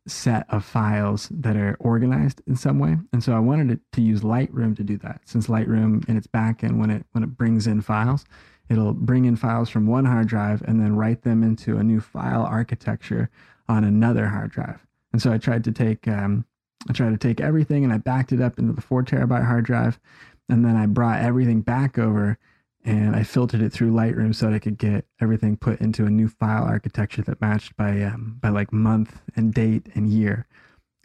set 0.07 0.45
of 0.49 0.65
files 0.65 1.29
that 1.29 1.55
are 1.55 1.77
organized 1.79 2.41
in 2.47 2.55
some 2.55 2.79
way. 2.79 2.97
And 3.13 3.23
so 3.23 3.33
i 3.33 3.39
wanted 3.39 3.71
it 3.71 3.79
to 3.93 4.01
use 4.01 4.21
lightroom 4.21 4.75
to 4.77 4.83
do 4.83 4.97
that 4.99 5.21
since 5.25 5.47
lightroom 5.47 6.07
in 6.09 6.17
its 6.17 6.27
backend 6.27 6.77
when 6.77 6.89
it 6.89 7.05
when 7.11 7.23
it 7.23 7.37
brings 7.37 7.67
in 7.67 7.81
files 7.81 8.25
it'll 8.69 8.93
bring 8.93 9.25
in 9.25 9.35
files 9.35 9.69
from 9.69 9.87
one 9.87 10.05
hard 10.05 10.27
drive 10.27 10.61
and 10.61 10.79
then 10.79 10.95
write 10.95 11.23
them 11.23 11.43
into 11.43 11.77
a 11.77 11.83
new 11.83 11.99
file 11.99 12.43
architecture 12.43 13.29
on 13.67 13.83
another 13.83 14.27
hard 14.27 14.51
drive. 14.51 14.85
And 15.11 15.21
so 15.21 15.31
I 15.31 15.37
tried 15.37 15.63
to 15.65 15.71
take 15.71 16.07
um, 16.07 16.45
I 16.89 16.93
tried 16.93 17.11
to 17.11 17.17
take 17.17 17.41
everything 17.41 17.83
and 17.83 17.91
I 17.91 17.97
backed 17.97 18.31
it 18.31 18.41
up 18.41 18.57
into 18.57 18.73
the 18.73 18.81
four 18.81 19.03
terabyte 19.03 19.45
hard 19.45 19.65
drive, 19.65 19.99
and 20.47 20.63
then 20.63 20.75
I 20.75 20.85
brought 20.85 21.21
everything 21.21 21.61
back 21.61 21.97
over 21.97 22.37
and 22.85 23.15
I 23.15 23.23
filtered 23.23 23.61
it 23.61 23.73
through 23.73 23.91
Lightroom 23.91 24.33
so 24.33 24.45
that 24.47 24.55
I 24.55 24.59
could 24.59 24.77
get 24.77 25.05
everything 25.19 25.57
put 25.57 25.81
into 25.81 26.05
a 26.05 26.09
new 26.09 26.29
file 26.29 26.63
architecture 26.63 27.21
that 27.23 27.41
matched 27.41 27.75
by 27.75 28.01
um, 28.03 28.37
by 28.41 28.49
like 28.49 28.71
month 28.71 29.21
and 29.35 29.53
date 29.53 29.87
and 29.95 30.07
year 30.07 30.47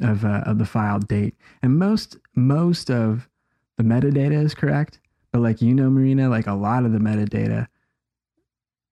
of 0.00 0.24
uh, 0.24 0.42
of 0.46 0.59
the 0.59 0.66
file 0.66 1.00
date. 1.00 1.35
And 1.62 1.79
most 1.79 2.16
most 2.35 2.90
of 2.90 3.29
the 3.77 3.83
metadata 3.83 4.44
is 4.44 4.55
correct, 4.55 5.00
but 5.35 5.40
like 5.40 5.61
you 5.61 5.75
know, 5.75 5.90
Marina, 5.90 6.29
like 6.29 6.47
a 6.47 6.53
lot 6.53 6.85
of 6.85 6.92
the 6.92 7.01
metadata 7.01 7.66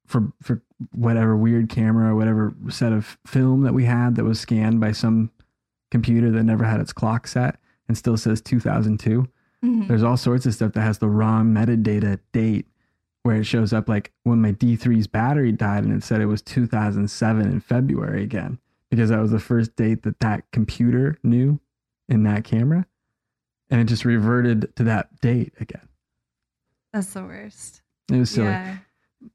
for 0.05 0.33
for 0.43 0.61
whatever 0.91 1.37
weird 1.37 1.69
camera 1.69 2.11
or 2.11 2.17
whatever 2.17 2.53
set 2.69 2.93
of 2.93 3.17
film 3.25 3.63
that 3.63 3.75
we 3.75 3.85
had 3.85 4.17
that 4.17 4.25
was 4.25 4.41
scanned 4.41 4.81
by 4.81 4.91
some 4.91 5.31
computer 5.93 6.33
that 6.33 6.43
never 6.43 6.65
had 6.65 6.81
its 6.81 6.93
clock 6.93 7.29
set 7.29 7.59
and 7.87 7.97
still 7.97 8.17
says 8.17 8.41
2002. 8.41 9.29
Mm-hmm. 9.65 9.87
There's 9.87 10.03
all 10.03 10.17
sorts 10.17 10.45
of 10.45 10.53
stuff 10.53 10.73
that 10.73 10.81
has 10.81 10.99
the 10.99 11.09
wrong 11.09 11.55
metadata 11.55 12.19
date 12.33 12.67
where 13.23 13.37
it 13.37 13.45
shows 13.45 13.73
up 13.73 13.89
like 13.89 14.11
when 14.25 14.43
my 14.43 14.51
D3's 14.51 15.07
battery 15.07 15.53
died 15.53 15.85
and 15.85 15.95
it 15.95 16.03
said 16.03 16.21
it 16.21 16.27
was 16.27 16.43
2007 16.43 17.47
in 17.47 17.61
February 17.61 18.25
again 18.25 18.59
because 18.91 19.11
that 19.11 19.21
was 19.21 19.31
the 19.31 19.39
first 19.39 19.77
date 19.77 20.03
that 20.03 20.19
that 20.19 20.51
computer 20.51 21.21
knew 21.23 21.61
in 22.09 22.25
that 22.25 22.43
camera 22.43 22.85
and 23.71 23.81
it 23.81 23.85
just 23.85 24.05
reverted 24.05 24.75
to 24.75 24.83
that 24.83 25.21
date 25.21 25.53
again. 25.61 25.89
That's 26.93 27.13
the 27.13 27.23
worst. 27.23 27.83
It 28.11 28.19
was 28.19 28.31
silly. 28.31 28.49
Yeah 28.49 28.79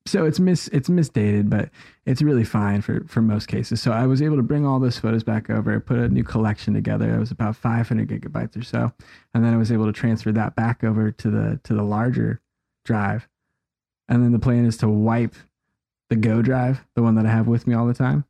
so 0.06 0.26
it's 0.26 0.40
mis 0.40 0.68
it's 0.70 0.90
misdated, 0.90 1.50
but 1.50 1.70
it's 2.06 2.22
really 2.22 2.44
fine 2.44 2.82
for 2.82 3.04
for 3.08 3.22
most 3.22 3.48
cases. 3.48 3.82
So 3.82 3.92
I 3.92 4.06
was 4.08 4.22
able 4.22 4.36
to 4.38 4.44
bring 4.44 4.66
all 4.66 4.80
those 4.80 4.98
photos 4.98 5.24
back 5.24 5.50
over, 5.50 5.80
put 5.80 5.98
a 5.98 6.10
new 6.10 6.24
collection 6.24 6.74
together. 6.74 7.14
It 7.14 7.20
was 7.20 7.32
about 7.32 7.56
500 7.56 8.08
gigabytes 8.08 8.58
or 8.58 8.64
so, 8.64 8.92
and 9.34 9.44
then 9.44 9.54
I 9.54 9.58
was 9.58 9.72
able 9.72 9.86
to 9.86 9.92
transfer 9.92 10.32
that 10.32 10.56
back 10.56 10.84
over 10.84 11.12
to 11.12 11.30
the 11.30 11.60
to 11.64 11.74
the 11.74 11.84
larger 11.84 12.42
drive. 12.86 13.28
And 14.10 14.24
then 14.24 14.32
the 14.32 14.40
plan 14.40 14.66
is 14.66 14.78
to 14.78 14.88
wipe 14.88 15.36
the 16.10 16.16
Go 16.16 16.42
drive, 16.42 16.86
the 16.96 17.04
one 17.04 17.16
that 17.16 17.26
I 17.26 17.30
have 17.30 17.48
with 17.48 17.68
me 17.68 17.76
all 17.76 17.86
the 17.86 17.94
time, 17.94 18.26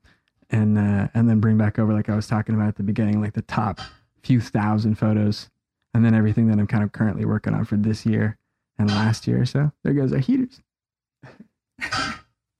and 0.50 0.78
uh, 0.78 1.08
and 1.13 1.30
then 1.30 1.40
bring 1.40 1.58
back 1.58 1.80
over 1.80 1.94
like 1.94 2.10
I 2.10 2.16
was 2.16 2.28
talking 2.28 2.56
about 2.56 2.70
at 2.70 2.76
the 2.76 2.84
beginning, 2.84 3.22
like 3.22 3.34
the 3.34 3.42
top 3.44 3.80
few 4.24 4.42
thousand 4.42 4.96
photos, 4.96 5.50
and 5.94 6.04
then 6.04 6.13
everything 6.16 6.48
that 6.48 6.60
I'm 6.60 6.68
kind 6.68 6.84
of 6.84 6.92
currently 6.92 7.26
working 7.26 7.54
on 7.54 7.66
for 7.66 7.78
this 7.78 8.06
year 8.06 8.38
and 8.78 8.90
last 8.90 9.28
year. 9.28 9.42
Or 9.42 9.46
so 9.46 9.72
there 9.84 9.94
goes 9.94 10.13
our 10.13 10.20
heaters. 10.20 10.62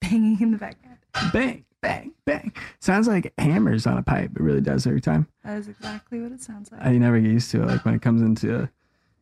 Banging 0.02 0.40
in 0.40 0.52
the 0.52 0.58
background. 0.58 0.98
Bang, 1.34 1.66
bang, 1.82 2.14
bang. 2.26 2.54
Sounds 2.80 3.08
like 3.08 3.34
hammers 3.38 3.88
on 3.88 3.98
a 3.98 4.04
pipe. 4.04 4.32
It 4.36 4.42
really 4.42 4.62
does 4.62 4.86
every 4.86 5.02
time. 5.02 5.28
That 5.44 5.58
is 5.58 5.68
exactly 5.68 6.22
what 6.22 6.32
it 6.32 6.42
sounds 6.42 6.72
like. 6.72 6.86
I 6.86 6.98
never 6.98 7.20
get 7.20 7.32
used 7.32 7.52
to 7.52 7.64
it. 7.64 7.68
Like 7.68 7.86
when 7.86 7.96
it 7.96 8.02
comes 8.02 8.22
into 8.22 8.70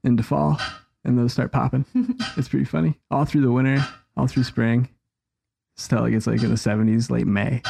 into 0.04 0.24
fall 0.24 0.60
and 1.04 1.18
those 1.18 1.34
start 1.34 1.52
popping. 1.52 1.86
it's 2.38 2.50
pretty 2.50 2.66
funny. 2.66 3.00
All 3.10 3.26
through 3.26 3.42
the 3.42 3.52
winter, 3.52 3.86
all 4.18 4.28
through 4.28 4.44
spring. 4.44 4.90
Still 5.78 6.02
like 6.02 6.14
it's 6.14 6.28
like 6.28 6.42
in 6.44 6.50
the 6.50 6.58
seventies, 6.58 7.10
late 7.10 7.28
May. 7.28 7.62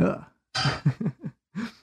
Ugh. 0.00 0.24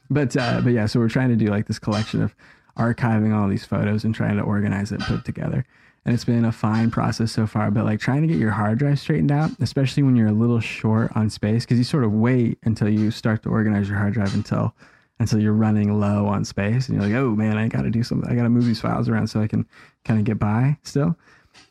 but 0.09 0.35
uh, 0.37 0.61
but 0.61 0.73
yeah, 0.73 0.85
so 0.85 0.99
we're 0.99 1.09
trying 1.09 1.29
to 1.29 1.35
do 1.35 1.47
like 1.47 1.67
this 1.67 1.79
collection 1.79 2.21
of 2.21 2.35
archiving 2.77 3.35
all 3.35 3.47
these 3.47 3.65
photos 3.65 4.03
and 4.03 4.15
trying 4.15 4.37
to 4.37 4.43
organize 4.43 4.91
it 4.91 4.95
and 4.95 5.03
put 5.03 5.19
it 5.19 5.25
together 5.25 5.65
and 6.05 6.13
it's 6.13 6.25
been 6.25 6.45
a 6.45 6.51
fine 6.51 6.91
process 6.91 7.31
so 7.31 7.47
far. 7.47 7.71
But 7.71 7.85
like 7.85 7.99
trying 7.99 8.21
to 8.21 8.27
get 8.27 8.37
your 8.37 8.51
hard 8.51 8.79
drive 8.79 8.99
straightened 8.99 9.31
out, 9.31 9.51
especially 9.59 10.03
when 10.03 10.15
you're 10.15 10.27
a 10.27 10.33
little 10.33 10.59
short 10.59 11.11
on 11.15 11.29
space, 11.29 11.63
because 11.63 11.77
you 11.77 11.83
sort 11.83 12.03
of 12.03 12.11
wait 12.11 12.59
until 12.63 12.89
you 12.89 13.11
start 13.11 13.43
to 13.43 13.49
organize 13.49 13.87
your 13.87 13.97
hard 13.97 14.13
drive 14.13 14.33
until 14.33 14.73
until 15.19 15.39
you're 15.39 15.53
running 15.53 15.99
low 15.99 16.25
on 16.25 16.43
space, 16.43 16.89
and 16.89 16.97
you're 16.97 17.07
like, 17.07 17.15
oh 17.15 17.35
man, 17.35 17.57
I 17.57 17.67
got 17.67 17.83
to 17.83 17.89
do 17.89 18.03
something. 18.03 18.29
I 18.29 18.35
got 18.35 18.43
to 18.43 18.49
move 18.49 18.65
these 18.65 18.81
files 18.81 19.07
around 19.07 19.27
so 19.27 19.41
I 19.41 19.47
can 19.47 19.65
kind 20.03 20.19
of 20.19 20.25
get 20.25 20.39
by 20.39 20.77
still. 20.83 21.15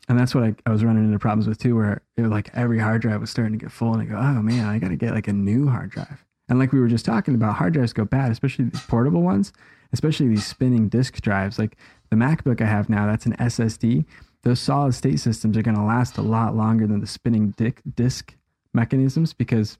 And 0.07 0.17
that's 0.17 0.33
what 0.33 0.43
I, 0.43 0.55
I 0.65 0.71
was 0.71 0.83
running 0.83 1.05
into 1.05 1.19
problems 1.19 1.47
with 1.47 1.57
too, 1.57 1.75
where 1.75 2.01
it 2.17 2.23
like 2.23 2.49
every 2.53 2.79
hard 2.79 3.01
drive 3.01 3.21
was 3.21 3.29
starting 3.29 3.53
to 3.53 3.63
get 3.63 3.71
full, 3.71 3.93
and 3.93 4.01
I 4.01 4.05
go, 4.05 4.17
oh 4.17 4.41
man, 4.41 4.65
I 4.65 4.79
got 4.79 4.89
to 4.89 4.95
get 4.95 5.13
like 5.13 5.27
a 5.27 5.33
new 5.33 5.67
hard 5.67 5.91
drive. 5.91 6.23
And 6.49 6.59
like 6.59 6.71
we 6.71 6.79
were 6.79 6.87
just 6.87 7.05
talking 7.05 7.35
about, 7.35 7.55
hard 7.55 7.73
drives 7.73 7.93
go 7.93 8.05
bad, 8.05 8.31
especially 8.31 8.65
these 8.65 8.81
portable 8.81 9.21
ones, 9.21 9.53
especially 9.91 10.27
these 10.27 10.45
spinning 10.45 10.89
disk 10.89 11.21
drives. 11.21 11.57
Like 11.57 11.77
the 12.09 12.15
MacBook 12.15 12.61
I 12.61 12.65
have 12.65 12.89
now, 12.89 13.05
that's 13.05 13.25
an 13.25 13.35
SSD. 13.37 14.05
Those 14.43 14.59
solid 14.59 14.93
state 14.93 15.19
systems 15.19 15.57
are 15.57 15.61
going 15.61 15.77
to 15.77 15.83
last 15.83 16.17
a 16.17 16.21
lot 16.21 16.55
longer 16.55 16.85
than 16.85 16.99
the 16.99 17.07
spinning 17.07 17.53
disk 17.95 18.35
mechanisms 18.73 19.33
because 19.33 19.77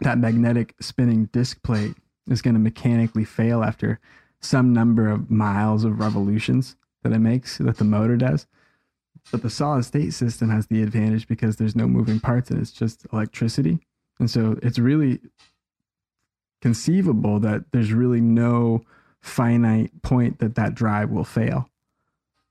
that 0.00 0.18
magnetic 0.18 0.74
spinning 0.80 1.26
disk 1.26 1.62
plate 1.62 1.94
is 2.28 2.42
going 2.42 2.54
to 2.54 2.60
mechanically 2.60 3.24
fail 3.24 3.62
after 3.62 4.00
some 4.40 4.72
number 4.72 5.08
of 5.08 5.30
miles 5.30 5.84
of 5.84 6.00
revolutions 6.00 6.76
that 7.02 7.12
it 7.12 7.18
makes, 7.18 7.58
that 7.58 7.76
the 7.76 7.84
motor 7.84 8.16
does. 8.16 8.46
But 9.30 9.42
the 9.42 9.50
solid 9.50 9.84
state 9.84 10.12
system 10.12 10.50
has 10.50 10.66
the 10.66 10.82
advantage 10.82 11.28
because 11.28 11.56
there's 11.56 11.76
no 11.76 11.86
moving 11.86 12.20
parts 12.20 12.50
and 12.50 12.60
it's 12.60 12.72
just 12.72 13.06
electricity. 13.12 13.80
And 14.18 14.30
so 14.30 14.58
it's 14.62 14.78
really 14.78 15.20
conceivable 16.62 17.40
that 17.40 17.64
there's 17.72 17.92
really 17.92 18.20
no 18.20 18.82
finite 19.20 20.02
point 20.02 20.38
that 20.38 20.54
that 20.54 20.74
drive 20.74 21.10
will 21.10 21.24
fail 21.24 21.68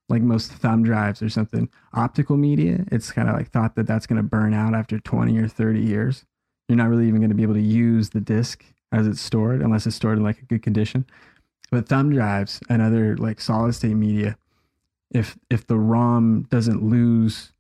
like 0.09 0.21
most 0.21 0.51
thumb 0.51 0.83
drives 0.83 1.21
or 1.21 1.29
something 1.29 1.69
optical 1.93 2.37
media 2.37 2.83
it's 2.91 3.11
kind 3.11 3.29
of 3.29 3.35
like 3.35 3.49
thought 3.49 3.75
that 3.75 3.87
that's 3.87 4.05
going 4.05 4.17
to 4.17 4.23
burn 4.23 4.53
out 4.53 4.73
after 4.73 4.99
20 4.99 5.37
or 5.37 5.47
30 5.47 5.79
years 5.79 6.25
you're 6.67 6.77
not 6.77 6.89
really 6.89 7.07
even 7.07 7.19
going 7.19 7.29
to 7.29 7.35
be 7.35 7.43
able 7.43 7.53
to 7.53 7.61
use 7.61 8.09
the 8.09 8.21
disk 8.21 8.65
as 8.91 9.07
it's 9.07 9.21
stored 9.21 9.61
unless 9.61 9.85
it's 9.87 9.95
stored 9.95 10.17
in 10.17 10.23
like 10.23 10.39
a 10.39 10.45
good 10.45 10.61
condition 10.61 11.05
but 11.71 11.87
thumb 11.87 12.11
drives 12.11 12.59
and 12.69 12.81
other 12.81 13.17
like 13.17 13.41
solid 13.41 13.73
state 13.73 13.95
media 13.95 14.37
if 15.11 15.37
if 15.49 15.65
the 15.67 15.77
rom 15.77 16.43
doesn't 16.49 16.83
lose 16.83 17.51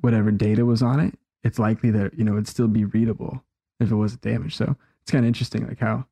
whatever 0.00 0.30
data 0.30 0.64
was 0.64 0.82
on 0.82 1.00
it 1.00 1.18
it's 1.42 1.58
likely 1.58 1.90
that 1.90 2.14
you 2.14 2.24
know 2.24 2.32
it'd 2.32 2.48
still 2.48 2.68
be 2.68 2.84
readable 2.84 3.42
if 3.80 3.90
it 3.90 3.94
wasn't 3.94 4.20
damaged 4.22 4.56
so 4.56 4.76
it's 5.02 5.10
kind 5.10 5.24
of 5.24 5.28
interesting 5.28 5.66
like 5.66 5.78
how 5.78 6.06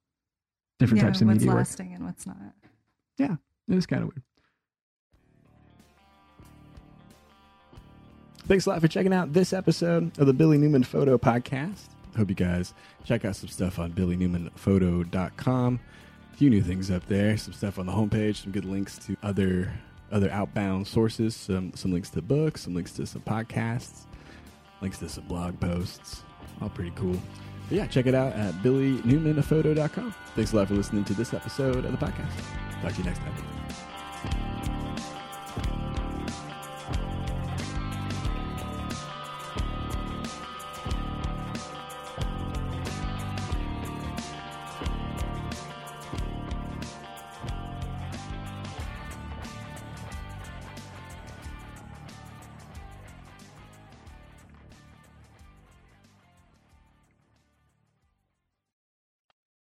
different 0.82 1.00
yeah, 1.00 1.08
types 1.08 1.20
of 1.20 1.28
what's 1.28 1.40
media 1.40 1.54
lasting 1.54 1.90
work. 1.90 1.96
and 1.96 2.06
what's 2.06 2.26
not. 2.26 2.36
Yeah, 3.18 3.36
it 3.68 3.76
is 3.76 3.86
kind 3.86 4.02
of 4.02 4.08
weird. 4.08 4.22
Thanks 8.46 8.66
a 8.66 8.70
lot 8.70 8.80
for 8.80 8.88
checking 8.88 9.12
out 9.14 9.32
this 9.32 9.52
episode 9.52 10.18
of 10.18 10.26
the 10.26 10.32
Billy 10.32 10.58
Newman 10.58 10.82
Photo 10.82 11.16
Podcast. 11.16 11.86
Hope 12.16 12.28
you 12.28 12.34
guys 12.34 12.74
check 13.04 13.24
out 13.24 13.36
some 13.36 13.48
stuff 13.48 13.78
on 13.78 13.92
billynewmanphoto.com. 13.92 15.80
A 16.32 16.36
few 16.36 16.50
new 16.50 16.62
things 16.62 16.90
up 16.90 17.06
there, 17.06 17.36
some 17.36 17.52
stuff 17.52 17.78
on 17.78 17.86
the 17.86 17.92
homepage, 17.92 18.36
some 18.42 18.52
good 18.52 18.64
links 18.64 18.98
to 19.06 19.16
other 19.22 19.72
other 20.10 20.30
outbound 20.30 20.86
sources, 20.86 21.34
some 21.34 21.72
some 21.74 21.92
links 21.92 22.10
to 22.10 22.22
books, 22.22 22.62
some 22.62 22.74
links 22.74 22.92
to 22.92 23.06
some 23.06 23.22
podcasts, 23.22 24.06
links 24.80 24.98
to 24.98 25.08
some 25.08 25.24
blog 25.24 25.58
posts. 25.60 26.22
All 26.60 26.68
pretty 26.68 26.92
cool. 26.96 27.18
But 27.68 27.78
yeah, 27.78 27.86
check 27.86 28.06
it 28.06 28.14
out 28.14 28.32
at 28.34 28.54
billynewmanphoto.com. 28.56 30.14
Thanks 30.34 30.52
a 30.52 30.56
lot 30.56 30.68
for 30.68 30.74
listening 30.74 31.04
to 31.04 31.14
this 31.14 31.32
episode 31.32 31.84
of 31.84 31.92
the 31.92 32.06
podcast. 32.06 32.32
Talk 32.82 32.92
to 32.92 32.98
you 32.98 33.04
next 33.04 33.20
time. 33.20 33.61